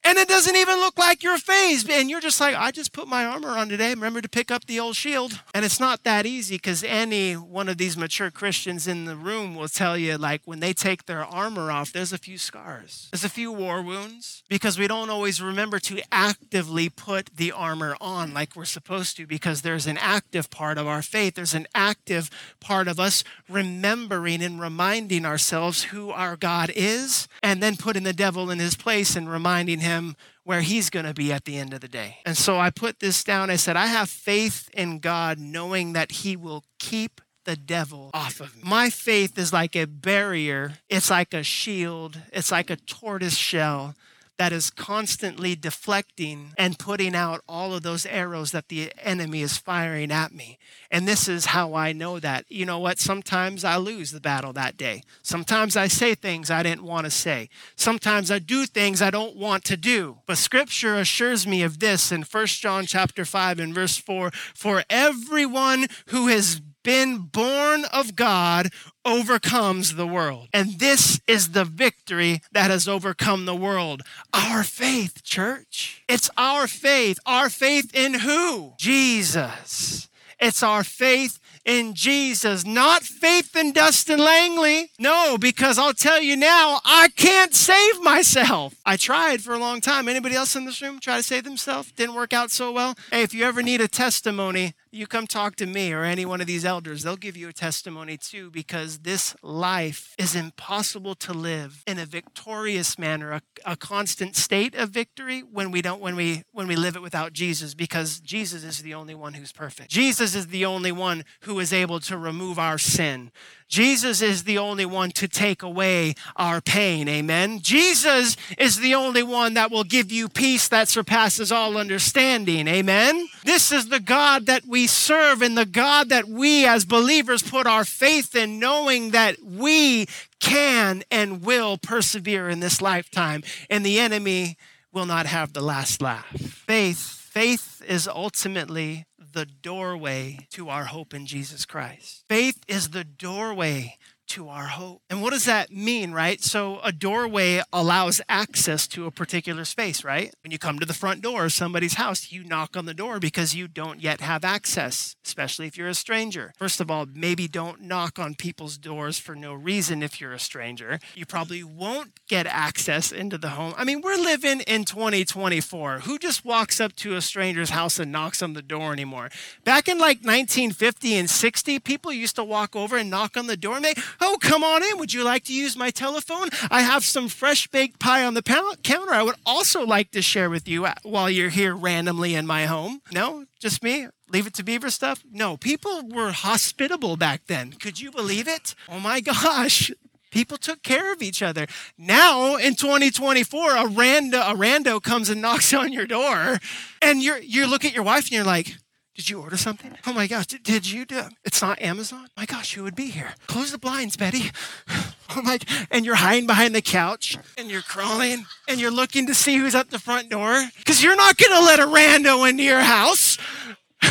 And 0.02 0.16
it 0.16 0.28
doesn't 0.28 0.56
even 0.56 0.76
look 0.76 0.98
like 0.98 1.22
your 1.22 1.36
face. 1.36 1.86
And 1.88 2.08
you're 2.08 2.20
just 2.20 2.40
like, 2.40 2.56
I 2.56 2.70
just 2.70 2.92
put 2.92 3.06
my 3.06 3.24
armor 3.24 3.50
on 3.50 3.68
today. 3.68 3.90
Remember 3.90 4.22
to 4.22 4.28
pick 4.28 4.50
up 4.50 4.64
the 4.64 4.80
old 4.80 4.96
shield. 4.96 5.40
And 5.54 5.64
it's 5.64 5.78
not 5.78 6.04
that 6.04 6.24
easy 6.24 6.56
because 6.56 6.82
any 6.82 7.34
one 7.34 7.68
of 7.68 7.76
these 7.76 7.96
mature 7.96 8.30
Christians 8.30 8.88
in 8.88 9.04
the 9.04 9.14
room 9.14 9.54
will 9.54 9.68
tell 9.68 9.98
you, 9.98 10.16
like, 10.16 10.40
when 10.46 10.60
they 10.60 10.72
take 10.72 11.04
their 11.04 11.24
armor 11.24 11.70
off, 11.70 11.92
there's 11.92 12.12
a 12.14 12.18
few 12.18 12.38
scars, 12.38 13.08
there's 13.12 13.24
a 13.24 13.28
few 13.28 13.52
war 13.52 13.82
wounds 13.82 14.42
because 14.48 14.78
we 14.78 14.86
don't 14.86 15.10
always 15.10 15.42
remember 15.42 15.78
to 15.80 16.00
actively 16.10 16.88
put 16.88 17.30
the 17.36 17.52
armor 17.52 17.94
on 18.00 18.32
like 18.32 18.56
we're 18.56 18.64
supposed 18.64 19.16
to 19.18 19.26
because 19.26 19.62
there's 19.62 19.86
an 19.86 19.98
active 19.98 20.50
part 20.50 20.78
of 20.78 20.86
our 20.86 21.02
faith. 21.02 21.34
There's 21.34 21.54
an 21.54 21.66
active 21.74 22.30
part 22.58 22.88
of 22.88 22.98
us 22.98 23.22
remembering 23.48 24.42
and 24.42 24.60
reminding 24.60 25.26
ourselves 25.26 25.84
who 25.84 26.10
our 26.10 26.36
God 26.36 26.72
is 26.74 27.28
and 27.42 27.62
then 27.62 27.76
putting 27.76 28.04
the 28.04 28.12
devil 28.12 28.50
in 28.50 28.58
his 28.58 28.76
place 28.76 29.14
and 29.14 29.30
reminding 29.30 29.80
him 29.80 29.89
him 29.90 30.16
where 30.44 30.60
he's 30.60 30.90
going 30.90 31.06
to 31.06 31.14
be 31.14 31.32
at 31.32 31.44
the 31.44 31.58
end 31.58 31.74
of 31.74 31.80
the 31.80 31.88
day. 31.88 32.18
And 32.24 32.36
so 32.36 32.58
I 32.58 32.70
put 32.70 33.00
this 33.00 33.22
down. 33.24 33.50
I 33.50 33.56
said, 33.56 33.76
I 33.76 33.86
have 33.86 34.08
faith 34.08 34.70
in 34.72 35.00
God, 35.00 35.38
knowing 35.38 35.92
that 35.92 36.12
he 36.12 36.36
will 36.36 36.64
keep 36.78 37.20
the 37.44 37.56
devil 37.56 38.10
off 38.14 38.40
of 38.40 38.56
me. 38.56 38.62
My 38.64 38.90
faith 38.90 39.38
is 39.38 39.52
like 39.52 39.74
a 39.74 39.86
barrier, 39.86 40.74
it's 40.88 41.10
like 41.10 41.34
a 41.34 41.42
shield, 41.42 42.20
it's 42.32 42.52
like 42.52 42.70
a 42.70 42.76
tortoise 42.76 43.36
shell 43.36 43.94
that 44.40 44.54
is 44.54 44.70
constantly 44.70 45.54
deflecting 45.54 46.54
and 46.56 46.78
putting 46.78 47.14
out 47.14 47.42
all 47.46 47.74
of 47.74 47.82
those 47.82 48.06
arrows 48.06 48.52
that 48.52 48.68
the 48.68 48.90
enemy 48.96 49.42
is 49.42 49.58
firing 49.58 50.10
at 50.10 50.32
me. 50.32 50.58
And 50.90 51.06
this 51.06 51.28
is 51.28 51.44
how 51.44 51.74
I 51.74 51.92
know 51.92 52.18
that. 52.20 52.46
You 52.48 52.64
know 52.64 52.78
what? 52.78 52.98
Sometimes 52.98 53.64
I 53.64 53.76
lose 53.76 54.12
the 54.12 54.18
battle 54.18 54.54
that 54.54 54.78
day. 54.78 55.02
Sometimes 55.20 55.76
I 55.76 55.88
say 55.88 56.14
things 56.14 56.50
I 56.50 56.62
didn't 56.62 56.84
want 56.84 57.04
to 57.04 57.10
say. 57.10 57.50
Sometimes 57.76 58.30
I 58.30 58.38
do 58.38 58.64
things 58.64 59.02
I 59.02 59.10
don't 59.10 59.36
want 59.36 59.62
to 59.64 59.76
do. 59.76 60.20
But 60.24 60.38
scripture 60.38 60.96
assures 60.96 61.46
me 61.46 61.62
of 61.62 61.78
this 61.78 62.10
in 62.10 62.22
1 62.22 62.46
John 62.46 62.86
chapter 62.86 63.26
5 63.26 63.60
and 63.60 63.74
verse 63.74 63.98
4, 63.98 64.30
for 64.54 64.84
everyone 64.88 65.86
who 66.06 66.28
has 66.28 66.62
been 66.82 67.18
born 67.18 67.84
of 67.86 68.16
God 68.16 68.68
overcomes 69.04 69.94
the 69.94 70.06
world. 70.06 70.48
And 70.52 70.78
this 70.78 71.20
is 71.26 71.50
the 71.50 71.64
victory 71.64 72.42
that 72.52 72.70
has 72.70 72.88
overcome 72.88 73.44
the 73.46 73.54
world. 73.54 74.02
Our 74.32 74.62
faith, 74.62 75.22
church. 75.22 76.02
It's 76.08 76.30
our 76.36 76.66
faith. 76.66 77.18
Our 77.26 77.48
faith 77.48 77.94
in 77.94 78.14
who? 78.14 78.74
Jesus. 78.78 80.08
It's 80.38 80.62
our 80.62 80.84
faith 80.84 81.38
in 81.64 81.94
Jesus, 81.94 82.64
not 82.64 83.02
faith 83.02 83.54
in 83.54 83.72
Dustin 83.72 84.18
Langley. 84.18 84.90
No, 84.98 85.36
because 85.38 85.78
I'll 85.78 85.92
tell 85.92 86.20
you 86.20 86.36
now, 86.36 86.80
I 86.84 87.08
can't 87.16 87.54
save 87.54 88.02
myself. 88.02 88.74
I 88.84 88.96
tried 88.96 89.42
for 89.42 89.52
a 89.52 89.58
long 89.58 89.80
time. 89.80 90.08
Anybody 90.08 90.34
else 90.34 90.56
in 90.56 90.64
this 90.64 90.80
room 90.80 90.98
try 90.98 91.18
to 91.18 91.22
save 91.22 91.44
themselves? 91.44 91.92
Didn't 91.92 92.14
work 92.14 92.32
out 92.32 92.50
so 92.50 92.72
well. 92.72 92.96
Hey, 93.10 93.22
if 93.22 93.34
you 93.34 93.44
ever 93.44 93.62
need 93.62 93.80
a 93.80 93.88
testimony, 93.88 94.74
you 94.92 95.06
come 95.06 95.26
talk 95.26 95.56
to 95.56 95.66
me 95.66 95.92
or 95.92 96.02
any 96.02 96.24
one 96.26 96.40
of 96.40 96.46
these 96.46 96.64
elders. 96.64 97.02
They'll 97.02 97.16
give 97.16 97.36
you 97.36 97.48
a 97.48 97.52
testimony 97.52 98.16
too, 98.16 98.50
because 98.50 99.00
this 99.00 99.36
life 99.42 100.14
is 100.18 100.34
impossible 100.34 101.14
to 101.16 101.32
live 101.32 101.84
in 101.86 101.98
a 101.98 102.06
victorious 102.06 102.98
manner, 102.98 103.32
a, 103.32 103.42
a, 103.64 103.76
constant 103.76 104.36
state 104.36 104.74
of 104.74 104.90
victory 104.90 105.40
when 105.40 105.70
we 105.70 105.80
don't 105.80 106.00
when 106.00 106.16
we 106.16 106.42
when 106.52 106.66
we 106.66 106.76
live 106.76 106.96
it 106.96 107.02
without 107.02 107.32
Jesus, 107.32 107.74
because 107.74 108.20
Jesus 108.20 108.64
is 108.64 108.78
the 108.78 108.94
only 108.94 109.14
one 109.14 109.34
who's 109.34 109.52
perfect. 109.52 109.90
Jesus 109.90 110.34
is 110.34 110.48
the 110.48 110.64
only 110.64 110.92
one 110.92 111.24
who 111.42 111.58
is 111.60 111.72
able 111.72 112.00
to 112.00 112.18
remove 112.18 112.58
our 112.58 112.78
sin. 112.78 113.30
Jesus 113.68 114.20
is 114.20 114.42
the 114.42 114.58
only 114.58 114.84
one 114.84 115.12
to 115.12 115.28
take 115.28 115.62
away 115.62 116.14
our 116.34 116.60
pain. 116.60 117.08
Amen. 117.08 117.60
Jesus 117.60 118.36
is 118.58 118.80
the 118.80 118.96
only 118.96 119.22
one 119.22 119.54
that 119.54 119.70
will 119.70 119.84
give 119.84 120.10
you 120.10 120.28
peace 120.28 120.66
that 120.68 120.88
surpasses 120.88 121.52
all 121.52 121.76
understanding. 121.76 122.66
Amen. 122.66 123.28
This 123.44 123.70
is 123.70 123.88
the 123.88 124.00
God 124.00 124.46
that 124.46 124.64
we 124.66 124.79
serve 124.86 125.42
and 125.42 125.56
the 125.56 125.66
God 125.66 126.08
that 126.08 126.28
we 126.28 126.66
as 126.66 126.84
believers 126.84 127.42
put 127.42 127.66
our 127.66 127.84
faith 127.84 128.34
in, 128.34 128.58
knowing 128.58 129.10
that 129.10 129.36
we 129.42 130.06
can 130.40 131.02
and 131.10 131.42
will 131.42 131.78
persevere 131.78 132.48
in 132.48 132.60
this 132.60 132.80
lifetime, 132.80 133.42
and 133.68 133.84
the 133.84 133.98
enemy 133.98 134.56
will 134.92 135.06
not 135.06 135.26
have 135.26 135.52
the 135.52 135.60
last 135.60 136.02
laugh. 136.02 136.26
Faith, 136.36 136.98
faith 136.98 137.82
is 137.86 138.08
ultimately 138.08 139.06
the 139.32 139.46
doorway 139.46 140.38
to 140.50 140.68
our 140.68 140.86
hope 140.86 141.14
in 141.14 141.26
Jesus 141.26 141.64
Christ. 141.64 142.24
Faith 142.28 142.58
is 142.66 142.90
the 142.90 143.04
doorway 143.04 143.96
to 144.30 144.48
our 144.48 144.66
hope. 144.66 145.02
And 145.10 145.22
what 145.22 145.32
does 145.32 145.44
that 145.46 145.72
mean, 145.72 146.12
right? 146.12 146.40
So 146.40 146.78
a 146.84 146.92
doorway 146.92 147.62
allows 147.72 148.20
access 148.28 148.86
to 148.88 149.06
a 149.06 149.10
particular 149.10 149.64
space, 149.64 150.04
right? 150.04 150.32
When 150.44 150.52
you 150.52 150.58
come 150.58 150.78
to 150.78 150.86
the 150.86 150.94
front 150.94 151.20
door 151.20 151.46
of 151.46 151.52
somebody's 151.52 151.94
house, 151.94 152.30
you 152.30 152.44
knock 152.44 152.76
on 152.76 152.86
the 152.86 152.94
door 152.94 153.18
because 153.18 153.56
you 153.56 153.66
don't 153.66 154.00
yet 154.00 154.20
have 154.20 154.44
access, 154.44 155.16
especially 155.26 155.66
if 155.66 155.76
you're 155.76 155.88
a 155.88 155.94
stranger. 155.94 156.52
First 156.56 156.80
of 156.80 156.90
all, 156.90 157.06
maybe 157.12 157.48
don't 157.48 157.82
knock 157.82 158.20
on 158.20 158.36
people's 158.36 158.78
doors 158.78 159.18
for 159.18 159.34
no 159.34 159.52
reason 159.52 160.00
if 160.00 160.20
you're 160.20 160.32
a 160.32 160.38
stranger. 160.38 161.00
You 161.16 161.26
probably 161.26 161.64
won't 161.64 162.12
get 162.28 162.46
access 162.46 163.10
into 163.10 163.36
the 163.36 163.50
home. 163.50 163.74
I 163.76 163.82
mean, 163.82 164.00
we're 164.00 164.16
living 164.16 164.60
in 164.60 164.84
2024. 164.84 166.00
Who 166.00 166.18
just 166.18 166.44
walks 166.44 166.80
up 166.80 166.94
to 166.96 167.16
a 167.16 167.20
stranger's 167.20 167.70
house 167.70 167.98
and 167.98 168.12
knocks 168.12 168.42
on 168.42 168.52
the 168.52 168.62
door 168.62 168.92
anymore? 168.92 169.30
Back 169.64 169.88
in 169.88 169.98
like 169.98 170.18
1950 170.18 171.16
and 171.16 171.28
60, 171.28 171.80
people 171.80 172.12
used 172.12 172.36
to 172.36 172.44
walk 172.44 172.76
over 172.76 172.96
and 172.96 173.10
knock 173.10 173.36
on 173.36 173.48
the 173.48 173.56
door 173.56 173.74
and 173.76 173.84
they, 173.84 173.94
oh, 174.20 174.38
come 174.40 174.62
on 174.62 174.82
in. 174.82 174.98
Would 174.98 175.12
you 175.12 175.24
like 175.24 175.44
to 175.44 175.54
use 175.54 175.76
my 175.76 175.90
telephone? 175.90 176.48
I 176.70 176.82
have 176.82 177.04
some 177.04 177.28
fresh 177.28 177.66
baked 177.68 177.98
pie 177.98 178.24
on 178.24 178.34
the 178.34 178.42
counter. 178.82 179.12
I 179.12 179.22
would 179.22 179.36
also 179.44 179.84
like 179.84 180.10
to 180.12 180.22
share 180.22 180.50
with 180.50 180.68
you 180.68 180.86
uh, 180.86 180.94
while 181.02 181.30
you're 181.30 181.50
here 181.50 181.74
randomly 181.74 182.34
in 182.34 182.46
my 182.46 182.66
home. 182.66 183.00
No, 183.12 183.46
just 183.58 183.82
me? 183.82 184.08
Leave 184.30 184.46
it 184.46 184.54
to 184.54 184.62
Beaver 184.62 184.90
stuff? 184.90 185.24
No, 185.30 185.56
people 185.56 186.02
were 186.08 186.30
hospitable 186.32 187.16
back 187.16 187.42
then. 187.46 187.72
Could 187.72 188.00
you 188.00 188.10
believe 188.12 188.46
it? 188.46 188.74
Oh 188.88 189.00
my 189.00 189.20
gosh. 189.32 189.90
People 190.30 190.58
took 190.58 190.84
care 190.84 191.12
of 191.12 191.22
each 191.22 191.42
other. 191.42 191.66
Now 191.98 192.54
in 192.54 192.76
2024, 192.76 193.70
a 193.72 193.74
rando, 193.84 194.40
a 194.40 194.54
rando 194.54 195.02
comes 195.02 195.28
and 195.28 195.42
knocks 195.42 195.74
on 195.74 195.92
your 195.92 196.06
door, 196.06 196.58
and 197.02 197.20
you're 197.20 197.38
you 197.38 197.66
look 197.68 197.84
at 197.84 197.92
your 197.92 198.04
wife 198.04 198.24
and 198.26 198.32
you're 198.32 198.44
like, 198.44 198.76
did 199.16 199.28
you 199.28 199.40
order 199.40 199.56
something? 199.56 199.96
Oh 200.06 200.12
my 200.12 200.26
gosh, 200.26 200.46
did, 200.46 200.62
did 200.62 200.90
you 200.90 201.04
do 201.04 201.22
It's 201.44 201.60
not 201.60 201.80
Amazon? 201.82 202.28
My 202.36 202.46
gosh, 202.46 202.76
you 202.76 202.82
would 202.82 202.94
be 202.94 203.10
here? 203.10 203.34
Close 203.46 203.72
the 203.72 203.78
blinds, 203.78 204.16
Betty. 204.16 204.50
Oh 205.36 205.42
my, 205.42 205.60
and 205.92 206.04
you're 206.04 206.16
hiding 206.16 206.48
behind 206.48 206.74
the 206.74 206.82
couch 206.82 207.38
and 207.56 207.70
you're 207.70 207.82
crawling 207.82 208.46
and 208.66 208.80
you're 208.80 208.90
looking 208.90 209.28
to 209.28 209.34
see 209.34 209.58
who's 209.58 209.76
at 209.76 209.88
the 209.90 210.00
front 210.00 210.28
door 210.28 210.60
because 210.78 211.04
you're 211.04 211.14
not 211.14 211.36
going 211.36 211.52
to 211.52 211.64
let 211.64 211.78
a 211.78 211.84
rando 211.84 212.50
into 212.50 212.64
your 212.64 212.80
house. 212.80 213.38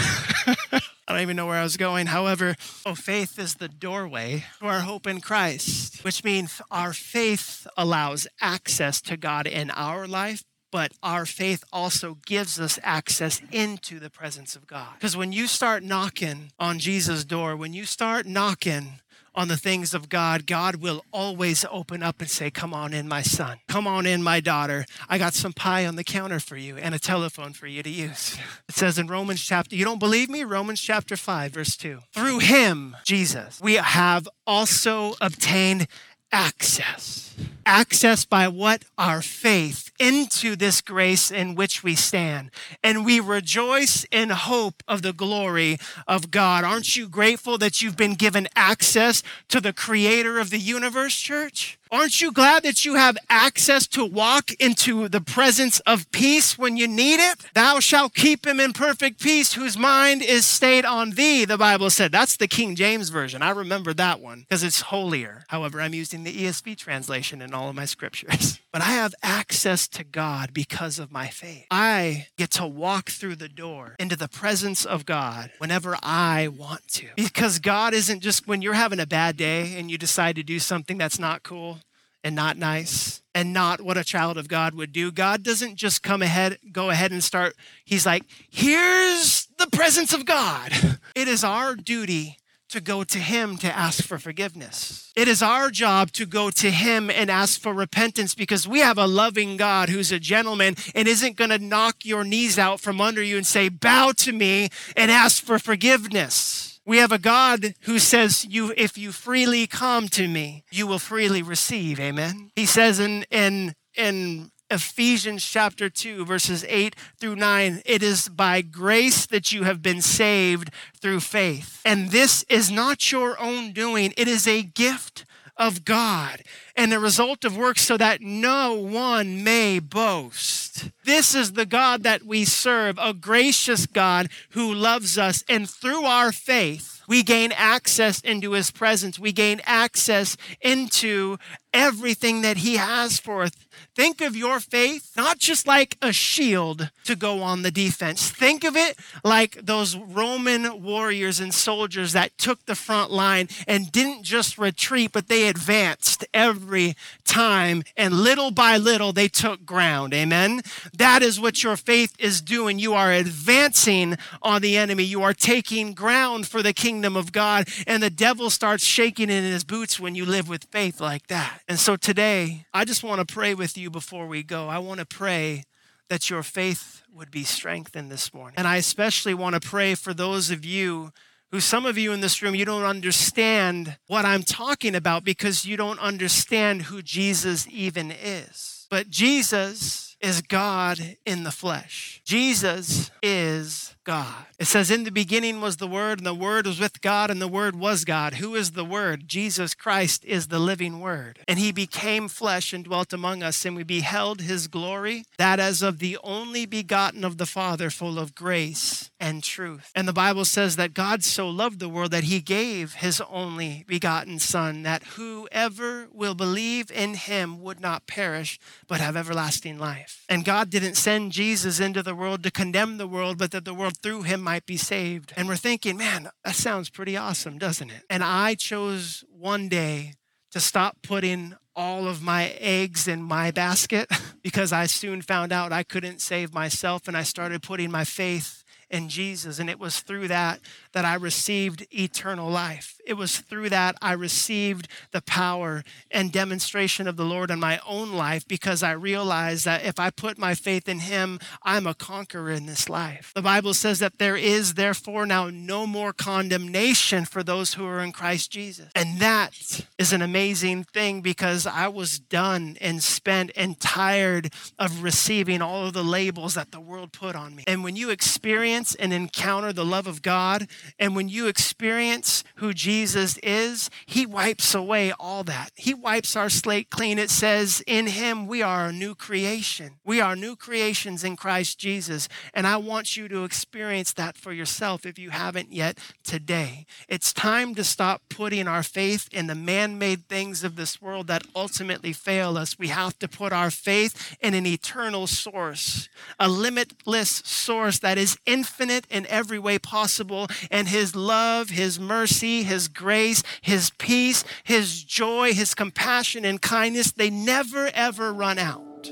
I 1.10 1.14
don't 1.14 1.22
even 1.22 1.36
know 1.36 1.48
where 1.48 1.58
I 1.58 1.64
was 1.64 1.76
going. 1.76 2.06
However, 2.06 2.56
oh, 2.86 2.94
faith 2.94 3.40
is 3.40 3.56
the 3.56 3.68
doorway 3.68 4.46
to 4.60 4.68
our 4.68 4.82
hope 4.82 5.08
in 5.08 5.22
Christ, 5.22 6.06
which 6.06 6.24
means 6.24 6.62
our 6.70 6.94
faith 6.94 7.66
allows 7.76 8.28
access 8.40 9.02
to 9.02 9.18
God 9.18 9.48
in 9.48 9.72
our 9.72 10.08
life, 10.08 10.44
but 10.72 10.92
our 11.02 11.26
faith 11.26 11.64
also 11.72 12.18
gives 12.26 12.60
us 12.60 12.80
access 12.84 13.42
into 13.52 14.00
the 14.00 14.10
presence 14.10 14.56
of 14.56 14.68
God. 14.68 14.94
Because 14.96 15.18
when 15.18 15.32
you 15.32 15.48
start 15.48 15.84
knocking 15.84 16.52
on 16.60 16.80
Jesus' 16.80 17.26
door, 17.26 17.56
when 17.56 17.74
you 17.74 17.86
start 17.86 18.26
knocking 18.26 19.00
on 19.36 19.48
the 19.48 19.58
things 19.58 19.94
of 19.94 20.10
God, 20.10 20.46
God 20.46 20.78
will 20.78 21.06
always 21.14 21.66
open 21.72 22.04
up 22.04 22.20
and 22.20 22.30
say, 22.30 22.50
Come 22.50 22.74
on 22.74 22.94
in, 22.94 23.08
my 23.08 23.22
son. 23.22 23.60
Come 23.68 23.88
on 23.88 24.06
in, 24.06 24.22
my 24.22 24.40
daughter. 24.40 24.86
I 25.08 25.18
got 25.18 25.34
some 25.34 25.54
pie 25.54 25.86
on 25.86 25.96
the 25.96 26.04
counter 26.04 26.40
for 26.40 26.58
you 26.58 26.78
and 26.78 26.94
a 26.94 27.00
telephone 27.00 27.54
for 27.54 27.68
you 27.68 27.84
to 27.84 27.90
use. 27.90 28.38
It 28.68 28.76
says 28.76 28.98
in 28.98 29.08
Romans 29.08 29.42
chapter, 29.42 29.76
you 29.76 29.86
don't 29.86 30.00
believe 30.00 30.30
me? 30.30 30.44
Romans 30.44 30.82
chapter 30.82 31.16
5, 31.16 31.54
verse 31.54 31.78
2. 31.78 32.00
Through 32.14 32.40
him, 32.40 32.98
Jesus, 33.04 33.62
we 33.62 33.76
have 33.76 34.28
also 34.46 35.14
obtained 35.22 35.88
access. 36.32 37.34
Access 37.72 38.26
by 38.26 38.48
what? 38.48 38.84
Our 38.98 39.22
faith 39.22 39.92
into 40.00 40.56
this 40.56 40.82
grace 40.82 41.30
in 41.30 41.54
which 41.54 41.84
we 41.84 41.94
stand. 41.94 42.50
And 42.84 43.06
we 43.06 43.20
rejoice 43.20 44.08
in 44.10 44.32
hope 44.32 44.82
of 44.88 45.04
the 45.04 45.14
glory 45.14 45.78
of 46.08 46.32
God. 46.32 46.64
Aren't 46.64 46.96
you 46.96 47.08
grateful 47.08 47.60
that 47.60 47.80
you've 47.80 47.96
been 47.96 48.16
given 48.16 48.48
access 48.56 49.22
to 49.50 49.62
the 49.62 49.72
creator 49.72 50.40
of 50.40 50.50
the 50.50 50.58
universe, 50.58 51.16
church? 51.20 51.78
Aren't 51.92 52.22
you 52.22 52.32
glad 52.32 52.62
that 52.64 52.86
you 52.86 52.96
have 52.96 53.18
access 53.32 53.88
to 53.88 54.06
walk 54.06 54.52
into 54.60 55.10
the 55.10 55.22
presence 55.22 55.80
of 55.82 56.10
peace 56.12 56.56
when 56.56 56.78
you 56.78 56.88
need 56.88 57.20
it? 57.20 57.40
Thou 57.56 57.80
shalt 57.80 58.14
keep 58.14 58.46
him 58.46 58.60
in 58.60 58.74
perfect 58.74 59.20
peace 59.20 59.54
whose 59.54 59.76
mind 59.76 60.22
is 60.22 60.46
stayed 60.46 60.86
on 60.86 61.12
thee, 61.12 61.46
the 61.46 61.58
Bible 61.58 61.90
said. 61.90 62.12
That's 62.12 62.38
the 62.38 62.48
King 62.48 62.76
James 62.76 63.10
Version. 63.10 63.42
I 63.42 63.50
remember 63.50 63.96
that 63.96 64.20
one 64.20 64.42
because 64.42 64.62
it's 64.62 64.82
holier. 64.82 65.46
However, 65.48 65.82
I'm 65.82 65.96
using 65.96 66.24
the 66.24 66.46
ESV 66.46 66.78
translation 66.78 67.42
in 67.42 67.56
all 67.60 67.70
of 67.70 67.76
my 67.76 67.86
scriptures. 67.86 68.60
But 68.72 68.84
I 68.84 68.92
have 68.92 69.16
access 69.24 69.88
to 69.88 70.04
God 70.04 70.54
because 70.54 71.00
of 71.00 71.12
my 71.12 71.28
faith. 71.28 71.66
I 71.72 72.28
get 72.38 72.52
to 72.52 72.68
walk 72.68 73.10
through 73.10 73.38
the 73.38 73.50
door 73.50 73.96
into 73.98 74.16
the 74.16 74.28
presence 74.28 74.86
of 74.86 75.08
God 75.08 75.50
whenever 75.58 75.98
I 76.04 76.50
want 76.50 76.88
to. 76.90 77.08
Because 77.16 77.58
God 77.58 77.96
isn't 77.96 78.20
just 78.20 78.48
when 78.48 78.62
you're 78.62 78.76
having 78.76 79.00
a 79.00 79.08
bad 79.08 79.38
day 79.38 79.76
and 79.76 79.90
you 79.90 79.98
decide 79.98 80.36
to 80.36 80.44
do 80.44 80.60
something 80.60 81.00
that's 81.00 81.18
not 81.18 81.42
cool 81.42 81.80
and 82.24 82.36
not 82.36 82.58
nice 82.58 83.24
and 83.34 83.54
not 83.54 83.82
what 83.82 83.98
a 83.98 84.04
child 84.04 84.38
of 84.38 84.48
God 84.48 84.76
would 84.76 84.92
do. 84.92 85.12
God 85.12 85.44
doesn't 85.44 85.76
just 85.76 86.04
come 86.04 86.22
ahead, 86.22 86.58
go 86.72 86.90
ahead 86.92 87.12
and 87.12 87.24
start. 87.24 87.56
He's 87.86 88.06
like, 88.06 88.24
here's 88.52 89.48
the 89.58 89.68
presence 89.68 90.14
of 90.14 90.26
God. 90.26 90.72
It 91.16 91.28
is 91.28 91.44
our 91.44 91.76
duty 91.76 92.38
to 92.70 92.82
go 92.82 93.04
to 93.04 93.18
Him 93.18 93.58
to 93.58 93.76
ask 93.76 94.04
for 94.04 94.18
forgiveness. 94.18 95.12
It 95.16 95.28
is 95.28 95.42
our 95.42 95.70
job 95.70 96.12
to 96.14 96.26
go 96.26 96.50
to 96.52 96.72
Him 96.72 97.10
and 97.10 97.30
ask 97.30 97.60
for 97.60 97.74
repentance 97.74 98.36
because 98.36 98.68
we 98.68 98.80
have 98.80 98.98
a 98.98 99.08
loving 99.08 99.58
God 99.58 99.90
who's 99.90 100.12
a 100.12 100.20
gentleman 100.20 100.76
and 100.96 101.08
isn't 101.08 101.36
going 101.36 101.50
to 101.50 101.60
knock 101.60 102.06
your 102.06 102.24
knees 102.24 102.58
out 102.58 102.80
from 102.80 103.02
under 103.02 103.22
you 103.22 103.38
and 103.38 103.46
say, 103.46 103.70
Bow 103.70 104.12
to 104.18 104.32
me 104.32 104.70
and 104.96 105.12
ask 105.12 105.44
for 105.44 105.60
forgiveness. 105.60 106.70
We 106.86 106.98
have 106.98 107.12
a 107.12 107.20
God 107.20 107.76
who 107.82 108.00
says, 108.00 108.46
you, 108.46 108.74
if 108.76 108.98
you 108.98 109.12
freely 109.12 109.68
come 109.68 110.08
to 110.08 110.28
me, 110.28 110.64
you 110.72 110.88
will 110.88 110.98
freely 110.98 111.44
receive. 111.44 112.00
Amen. 112.00 112.50
He 112.56 112.66
says 112.66 113.00
in, 113.00 113.26
in, 113.30 113.76
in 113.96 114.50
Ephesians 114.70 115.44
chapter 115.44 115.90
2, 115.90 116.26
verses 116.26 116.66
8 116.68 116.96
through 117.18 117.36
9, 117.36 117.82
it 117.86 118.04
is 118.04 118.30
by 118.30 118.62
grace 118.62 119.26
that 119.26 119.52
you 119.52 119.64
have 119.64 119.82
been 119.82 120.02
saved 120.02 120.70
through 121.02 121.22
faith. 121.22 121.82
And 121.84 122.12
this 122.12 122.44
is 122.50 122.70
not 122.70 123.12
your 123.12 123.40
own 123.40 123.72
doing, 123.72 124.14
it 124.16 124.28
is 124.28 124.48
a 124.48 124.62
gift 124.62 125.26
of 125.58 125.84
God 125.84 126.42
and 126.76 126.92
the 126.92 127.00
result 127.00 127.44
of 127.44 127.58
works 127.58 127.82
so 127.82 127.98
that 127.98 128.22
no 128.22 128.74
one 128.74 129.44
may 129.44 129.80
boast. 129.80 130.90
This 131.04 131.36
is 131.36 131.52
the 131.52 131.66
God 131.66 132.04
that 132.04 132.24
we 132.24 132.46
serve, 132.46 132.98
a 132.98 133.14
gracious 133.14 133.86
God 133.86 134.30
who 134.52 134.74
loves 134.74 135.18
us. 135.18 135.44
And 135.50 135.70
through 135.70 136.06
our 136.06 136.32
faith, 136.32 137.02
we 137.10 137.24
gain 137.24 137.52
access 137.52 138.22
into 138.22 138.52
his 138.52 138.72
presence. 138.72 139.20
We 139.20 139.34
gain 139.34 139.62
access 139.66 140.38
into 140.62 141.38
everything 141.74 142.42
that 142.42 142.58
he 142.58 142.78
has 142.78 143.20
for 143.20 143.44
us. 143.44 143.52
Think 144.00 144.22
of 144.22 144.34
your 144.34 144.62
faith 144.62 145.12
not 145.18 145.40
just 145.40 145.68
like 145.68 145.98
a 146.02 146.14
shield 146.14 146.90
to 147.10 147.16
go 147.16 147.42
on 147.42 147.64
the 147.64 147.72
defense. 147.72 148.30
Think 148.30 148.64
of 148.64 148.76
it 148.76 148.96
like 149.24 149.66
those 149.66 149.98
Roman 149.98 150.84
warriors 150.84 151.40
and 151.40 151.52
soldiers 151.52 152.14
that 152.14 152.38
took 152.38 152.64
the 152.68 152.76
front 152.76 153.10
line 153.10 153.48
and 153.68 153.92
didn't 153.92 154.22
just 154.22 154.60
retreat, 154.60 155.12
but 155.12 155.28
they 155.28 155.48
advanced 155.48 156.24
every 156.36 156.96
time. 157.26 157.82
And 157.98 158.14
little 158.14 158.52
by 158.52 158.78
little, 158.78 159.12
they 159.12 159.28
took 159.28 159.66
ground. 159.66 160.14
Amen. 160.14 160.62
That 160.96 161.24
is 161.24 161.40
what 161.40 161.64
your 161.64 161.76
faith 161.76 162.16
is 162.20 162.42
doing. 162.42 162.78
You 162.78 162.94
are 162.94 163.12
advancing 163.12 164.16
on 164.44 164.62
the 164.62 164.78
enemy, 164.78 165.04
you 165.04 165.24
are 165.24 165.34
taking 165.34 165.94
ground 165.94 166.48
for 166.48 166.62
the 166.62 166.74
kingdom 166.74 167.18
of 167.18 167.32
God. 167.32 167.68
And 167.88 168.04
the 168.04 168.12
devil 168.12 168.52
starts 168.52 168.84
shaking 168.84 169.32
in 169.32 169.44
his 169.44 169.64
boots 169.64 170.00
when 170.00 170.14
you 170.14 170.28
live 170.28 170.48
with 170.48 170.66
faith 170.66 171.02
like 171.02 171.26
that. 171.28 171.62
And 171.68 171.80
so 171.80 171.96
today, 171.96 172.68
I 172.72 172.86
just 172.86 173.04
want 173.04 173.28
to 173.28 173.34
pray 173.34 173.56
with 173.56 173.80
you 173.80 173.90
before 173.90 174.28
we 174.28 174.44
go. 174.44 174.68
I 174.68 174.78
want 174.78 175.00
to 175.00 175.08
pray 175.08 175.64
that 176.10 176.30
your 176.30 176.44
faith 176.44 176.99
would 177.14 177.32
be 177.32 177.44
strengthened 177.44 178.12
this 178.12 178.34
morning. 178.34 178.56
And 178.58 178.68
I 178.68 178.78
especially 178.78 179.34
want 179.34 179.56
to 179.56 179.68
pray 179.68 179.96
for 179.96 180.14
those 180.14 180.52
of 180.52 180.64
you 180.66 181.12
who, 181.52 181.60
some 181.60 181.86
of 181.86 181.98
you 181.98 182.12
in 182.14 182.22
this 182.22 182.42
room, 182.42 182.56
you 182.56 182.66
don't 182.66 182.84
understand 182.84 183.98
what 184.08 184.26
I'm 184.26 184.44
talking 184.44 184.96
about 184.96 185.24
because 185.24 185.66
you 185.66 185.78
don't 185.78 186.00
understand 186.00 186.84
who 186.84 187.02
Jesus 187.02 187.68
even 187.70 188.12
is. 188.12 188.88
But 188.90 189.10
Jesus 189.10 190.09
is 190.22 190.42
God 190.42 191.18
in 191.26 191.44
the 191.44 191.52
flesh. 191.52 192.22
Jesus 192.26 193.12
is 193.24 193.96
God. 194.04 194.46
It 194.58 194.66
says, 194.66 194.92
In 194.92 195.04
the 195.04 195.12
beginning 195.12 195.62
was 195.62 195.78
the 195.78 195.88
Word, 195.88 196.20
and 196.20 196.26
the 196.26 196.34
Word 196.34 196.66
was 196.66 196.80
with 196.80 197.02
God, 197.02 197.30
and 197.30 197.42
the 197.42 197.48
Word 197.48 197.76
was 197.76 198.06
God. 198.06 198.36
Who 198.36 198.56
is 198.56 198.72
the 198.72 198.86
Word? 198.86 199.28
Jesus 199.28 199.74
Christ 199.74 200.26
is 200.26 200.48
the 200.48 200.60
living 200.60 201.00
Word. 201.00 201.40
And 201.48 201.60
He 201.60 201.72
became 201.72 202.28
flesh 202.28 202.74
and 202.74 202.84
dwelt 202.84 203.14
among 203.14 203.44
us, 203.44 203.66
and 203.66 203.76
we 203.76 203.84
beheld 203.84 204.42
His 204.42 204.68
glory, 204.68 205.26
that 205.38 205.60
as 205.60 205.82
of 205.82 206.00
the 206.00 206.18
only 206.24 206.66
begotten 206.66 207.24
of 207.24 207.38
the 207.38 207.46
Father, 207.46 207.90
full 207.90 208.20
of 208.20 208.36
grace 208.36 209.09
and 209.20 209.44
truth. 209.44 209.92
And 209.96 210.08
the 210.08 210.14
Bible 210.14 210.46
says 210.46 210.76
that 210.76 210.94
God 210.94 211.24
so 211.24 211.50
loved 211.50 211.80
the 211.80 211.90
world 211.90 212.12
that 212.12 212.26
he 212.26 212.40
gave 212.40 212.96
his 212.96 213.22
only 213.30 213.84
begotten 213.88 214.40
Son, 214.40 214.84
that 214.84 215.04
whoever 215.16 216.08
will 216.12 216.36
believe 216.36 216.92
in 216.92 217.16
him 217.16 217.62
would 217.62 217.80
not 217.80 218.08
perish, 218.08 218.60
but 218.88 219.02
have 219.02 219.18
everlasting 219.18 219.78
life. 219.78 220.26
And 220.30 220.46
God 220.46 220.70
didn't 220.70 220.96
send 220.96 221.32
Jesus 221.32 221.80
into 221.80 222.02
the 222.02 222.16
world 222.16 222.44
to 222.44 222.52
condemn 222.52 222.98
the 222.98 223.08
world, 223.08 223.38
but 223.38 223.52
that 223.52 223.66
the 223.66 223.74
world 223.74 223.98
through 223.98 224.24
him 224.24 224.42
might 224.42 224.66
be 224.66 224.78
saved. 224.78 225.34
And 225.36 225.48
we're 225.48 225.56
thinking, 225.56 225.98
man, 225.98 226.30
that 226.44 226.56
sounds 226.56 226.90
pretty 226.90 227.18
awesome, 227.18 227.58
doesn't 227.58 227.90
it? 227.90 228.04
And 228.10 228.24
I 228.24 228.56
chose 228.56 229.24
one 229.30 229.68
day 229.70 230.14
to 230.52 230.60
stop 230.60 230.98
putting 231.04 231.56
all 231.76 232.08
of 232.08 232.22
my 232.22 232.48
eggs 232.60 233.08
in 233.08 233.22
my 233.22 233.52
basket 233.52 234.10
because 234.44 234.74
I 234.74 234.86
soon 234.86 235.22
found 235.22 235.54
out 235.54 235.72
I 235.72 235.84
couldn't 235.84 236.20
save 236.20 236.54
myself 236.54 237.08
and 237.08 237.16
I 237.16 237.24
started 237.24 237.62
putting 237.62 237.92
my 237.92 238.04
faith 238.04 238.59
in 238.90 239.10
Jesus. 239.10 239.60
And 239.60 239.70
it 239.70 239.80
was 239.80 240.00
through 240.00 240.28
that 240.30 240.60
that 240.92 241.06
I 241.06 241.16
received 241.16 241.86
eternal 241.92 242.50
life. 242.50 243.00
It 243.06 243.14
was 243.14 243.40
through 243.40 243.70
that 243.70 243.96
I 244.02 244.14
received 244.14 244.88
the 245.12 245.22
power 245.22 245.84
and 246.10 246.32
demonstration 246.32 247.08
of 247.08 247.16
the 247.16 247.26
Lord 247.26 247.52
in 247.52 247.60
my 247.60 247.80
own 247.88 248.14
life 248.14 248.48
because 248.48 248.82
I 248.82 248.92
realized 248.92 249.66
that 249.66 249.86
if 249.86 250.00
I 250.00 250.10
put 250.10 250.38
my 250.38 250.56
faith 250.56 250.90
in 250.90 251.00
Him, 251.00 251.40
I'm 251.64 251.86
a 251.86 251.94
conqueror 251.94 252.52
in 252.52 252.66
this 252.66 252.90
life. 252.90 253.32
The 253.36 253.42
Bible 253.42 253.74
says 253.74 254.00
that 254.00 254.18
there 254.18 254.36
is 254.36 254.74
therefore 254.74 255.26
now 255.26 255.50
no 255.50 255.86
more 255.86 256.14
condemnation 256.14 257.26
for 257.26 257.44
those 257.44 257.76
who 257.76 257.86
are 257.86 258.00
in 258.00 258.12
Christ 258.12 258.52
Jesus. 258.52 258.90
And 258.96 259.20
that 259.20 259.54
is 259.98 260.12
an 260.12 260.22
amazing 260.22 260.86
thing 260.86 261.22
because 261.22 261.68
I 261.68 261.88
was 261.88 262.20
done 262.20 262.78
and 262.82 263.04
spent 263.04 263.52
and 263.56 263.80
tired 263.80 264.54
of 264.80 265.04
receiving 265.04 265.62
all 265.62 265.88
of 265.88 265.94
the 265.94 266.04
labels 266.04 266.56
that 266.56 266.72
the 266.72 266.80
world 266.80 267.12
put 267.12 267.36
on 267.36 267.56
me. 267.56 267.64
And 267.68 267.84
when 267.84 267.96
you 267.96 268.10
experience 268.10 268.79
and 269.00 269.12
encounter 269.12 269.74
the 269.74 269.86
love 269.86 270.08
of 270.08 270.22
God, 270.22 270.68
and 270.98 271.16
when 271.16 271.30
you 271.30 271.48
experience 271.48 272.44
who 272.56 272.74
Jesus 272.74 273.38
is, 273.44 273.90
He 274.06 274.26
wipes 274.26 274.74
away 274.74 275.12
all 275.20 275.44
that. 275.44 275.72
He 275.76 275.94
wipes 275.94 276.36
our 276.36 276.50
slate 276.50 276.90
clean. 276.90 277.20
It 277.20 277.30
says, 277.30 277.84
In 277.86 278.08
Him 278.08 278.48
we 278.48 278.62
are 278.62 278.88
a 278.88 278.94
new 278.94 279.16
creation. 279.16 279.96
We 280.06 280.22
are 280.22 280.36
new 280.36 280.56
creations 280.56 281.24
in 281.24 281.36
Christ 281.36 281.78
Jesus. 281.78 282.30
And 282.54 282.66
I 282.66 282.78
want 282.78 283.18
you 283.18 283.28
to 283.28 283.44
experience 283.44 284.14
that 284.14 284.38
for 284.38 284.54
yourself 284.54 285.06
if 285.06 285.20
you 285.20 285.32
haven't 285.32 285.74
yet 285.74 286.00
today. 286.24 286.86
It's 287.08 287.34
time 287.34 287.76
to 287.76 287.84
stop 287.84 288.22
putting 288.30 288.68
our 288.68 288.84
faith 288.84 289.28
in 289.32 289.48
the 289.48 289.56
man 289.56 289.98
made 289.98 290.28
things 290.28 290.64
of 290.64 290.76
this 290.76 291.02
world 291.02 291.28
that 291.28 291.44
ultimately 291.56 292.14
fail 292.14 292.58
us. 292.58 292.80
We 292.80 292.88
have 292.88 293.20
to 293.20 293.28
put 293.28 293.52
our 293.52 293.72
faith 293.72 294.38
in 294.42 294.54
an 294.54 294.66
eternal 294.66 295.28
source, 295.28 296.08
a 296.40 296.48
limitless 296.48 297.42
source 297.46 298.00
that 298.00 298.18
is 298.18 298.38
infinite 298.46 298.69
in 299.10 299.26
every 299.28 299.60
way 299.60 299.78
possible 299.78 300.48
and 300.72 300.88
his 300.88 301.16
love, 301.16 301.70
his 301.70 302.00
mercy, 302.00 302.64
his 302.64 302.88
grace, 302.88 303.44
his 303.62 303.92
peace, 303.98 304.44
his 304.64 305.04
joy, 305.04 305.54
his 305.54 305.76
compassion 305.76 306.46
and 306.46 306.62
kindness, 306.62 307.12
they 307.12 307.30
never 307.30 307.90
ever 307.94 308.34
run 308.34 308.58
out. 308.58 309.12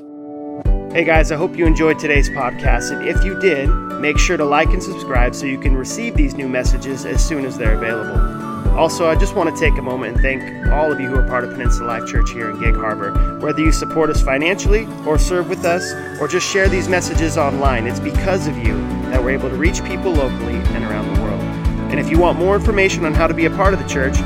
Hey 0.94 1.04
guys, 1.04 1.32
I 1.32 1.36
hope 1.36 1.58
you 1.58 1.66
enjoyed 1.66 2.00
today's 2.00 2.30
podcast. 2.30 2.92
And 2.92 3.08
if 3.08 3.24
you 3.24 3.40
did, 3.40 3.68
make 4.00 4.18
sure 4.18 4.38
to 4.38 4.46
like 4.46 4.70
and 4.70 4.82
subscribe 4.82 5.36
so 5.36 5.46
you 5.46 5.60
can 5.60 5.76
receive 5.76 6.16
these 6.16 6.34
new 6.34 6.48
messages 6.48 7.06
as 7.06 7.24
soon 7.24 7.46
as 7.46 7.58
they're 7.58 7.76
available. 7.76 8.48
Also, 8.78 9.08
I 9.08 9.16
just 9.16 9.36
want 9.36 9.54
to 9.54 9.60
take 9.60 9.78
a 9.80 9.82
moment 9.82 10.14
and 10.14 10.22
thank 10.22 10.72
all 10.72 10.92
of 10.92 11.00
you 11.00 11.08
who 11.08 11.16
are 11.16 11.28
part 11.28 11.44
of 11.44 11.52
Peninsula 11.52 11.88
Life 11.88 12.08
Church 12.08 12.30
here 12.32 12.52
in 12.52 12.60
Gig 12.60 12.76
Harbor. 12.76 13.40
Whether 13.40 13.62
you 13.62 13.72
support 13.72 14.10
us 14.12 14.22
financially, 14.22 14.88
or 15.06 15.18
serve 15.18 15.50
with 15.50 15.66
us, 15.66 15.92
or 16.22 16.28
just 16.28 16.48
share 16.48 16.70
these 16.70 16.88
messages 16.88 17.38
online, 17.38 17.88
it's 17.88 18.00
because 18.00 18.48
of 18.48 18.56
you 18.58 18.76
we're 19.28 19.34
able 19.34 19.50
to 19.50 19.58
reach 19.58 19.84
people 19.84 20.14
locally 20.14 20.56
and 20.56 20.86
around 20.86 21.14
the 21.14 21.22
world. 21.22 21.42
And 21.92 22.00
if 22.00 22.10
you 22.10 22.18
want 22.18 22.40
more 22.40 22.56
information 22.56 23.04
on 23.04 23.14
how 23.14 23.28
to 23.28 23.34
be 23.34 23.44
a 23.44 23.50
part 23.50 23.74
of 23.74 23.80
the 23.82 23.86
church, 23.86 24.18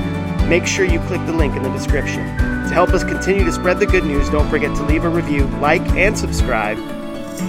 make 0.47 0.67
sure 0.67 0.85
you 0.85 0.99
click 1.07 1.25
the 1.25 1.33
link 1.33 1.55
in 1.55 1.63
the 1.63 1.71
description. 1.71 2.19
To 2.37 2.69
help 2.71 2.89
us 2.89 3.03
continue 3.03 3.43
to 3.43 3.51
spread 3.51 3.79
the 3.79 3.87
good 3.87 4.05
news, 4.05 4.29
don't 4.29 4.47
forget 4.47 4.75
to 4.75 4.83
leave 4.83 5.03
a 5.03 5.09
review, 5.09 5.47
like, 5.57 5.81
and 5.93 6.15
subscribe. 6.15 6.77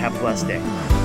Have 0.00 0.16
a 0.16 0.18
blessed 0.20 0.46
day. 0.46 1.01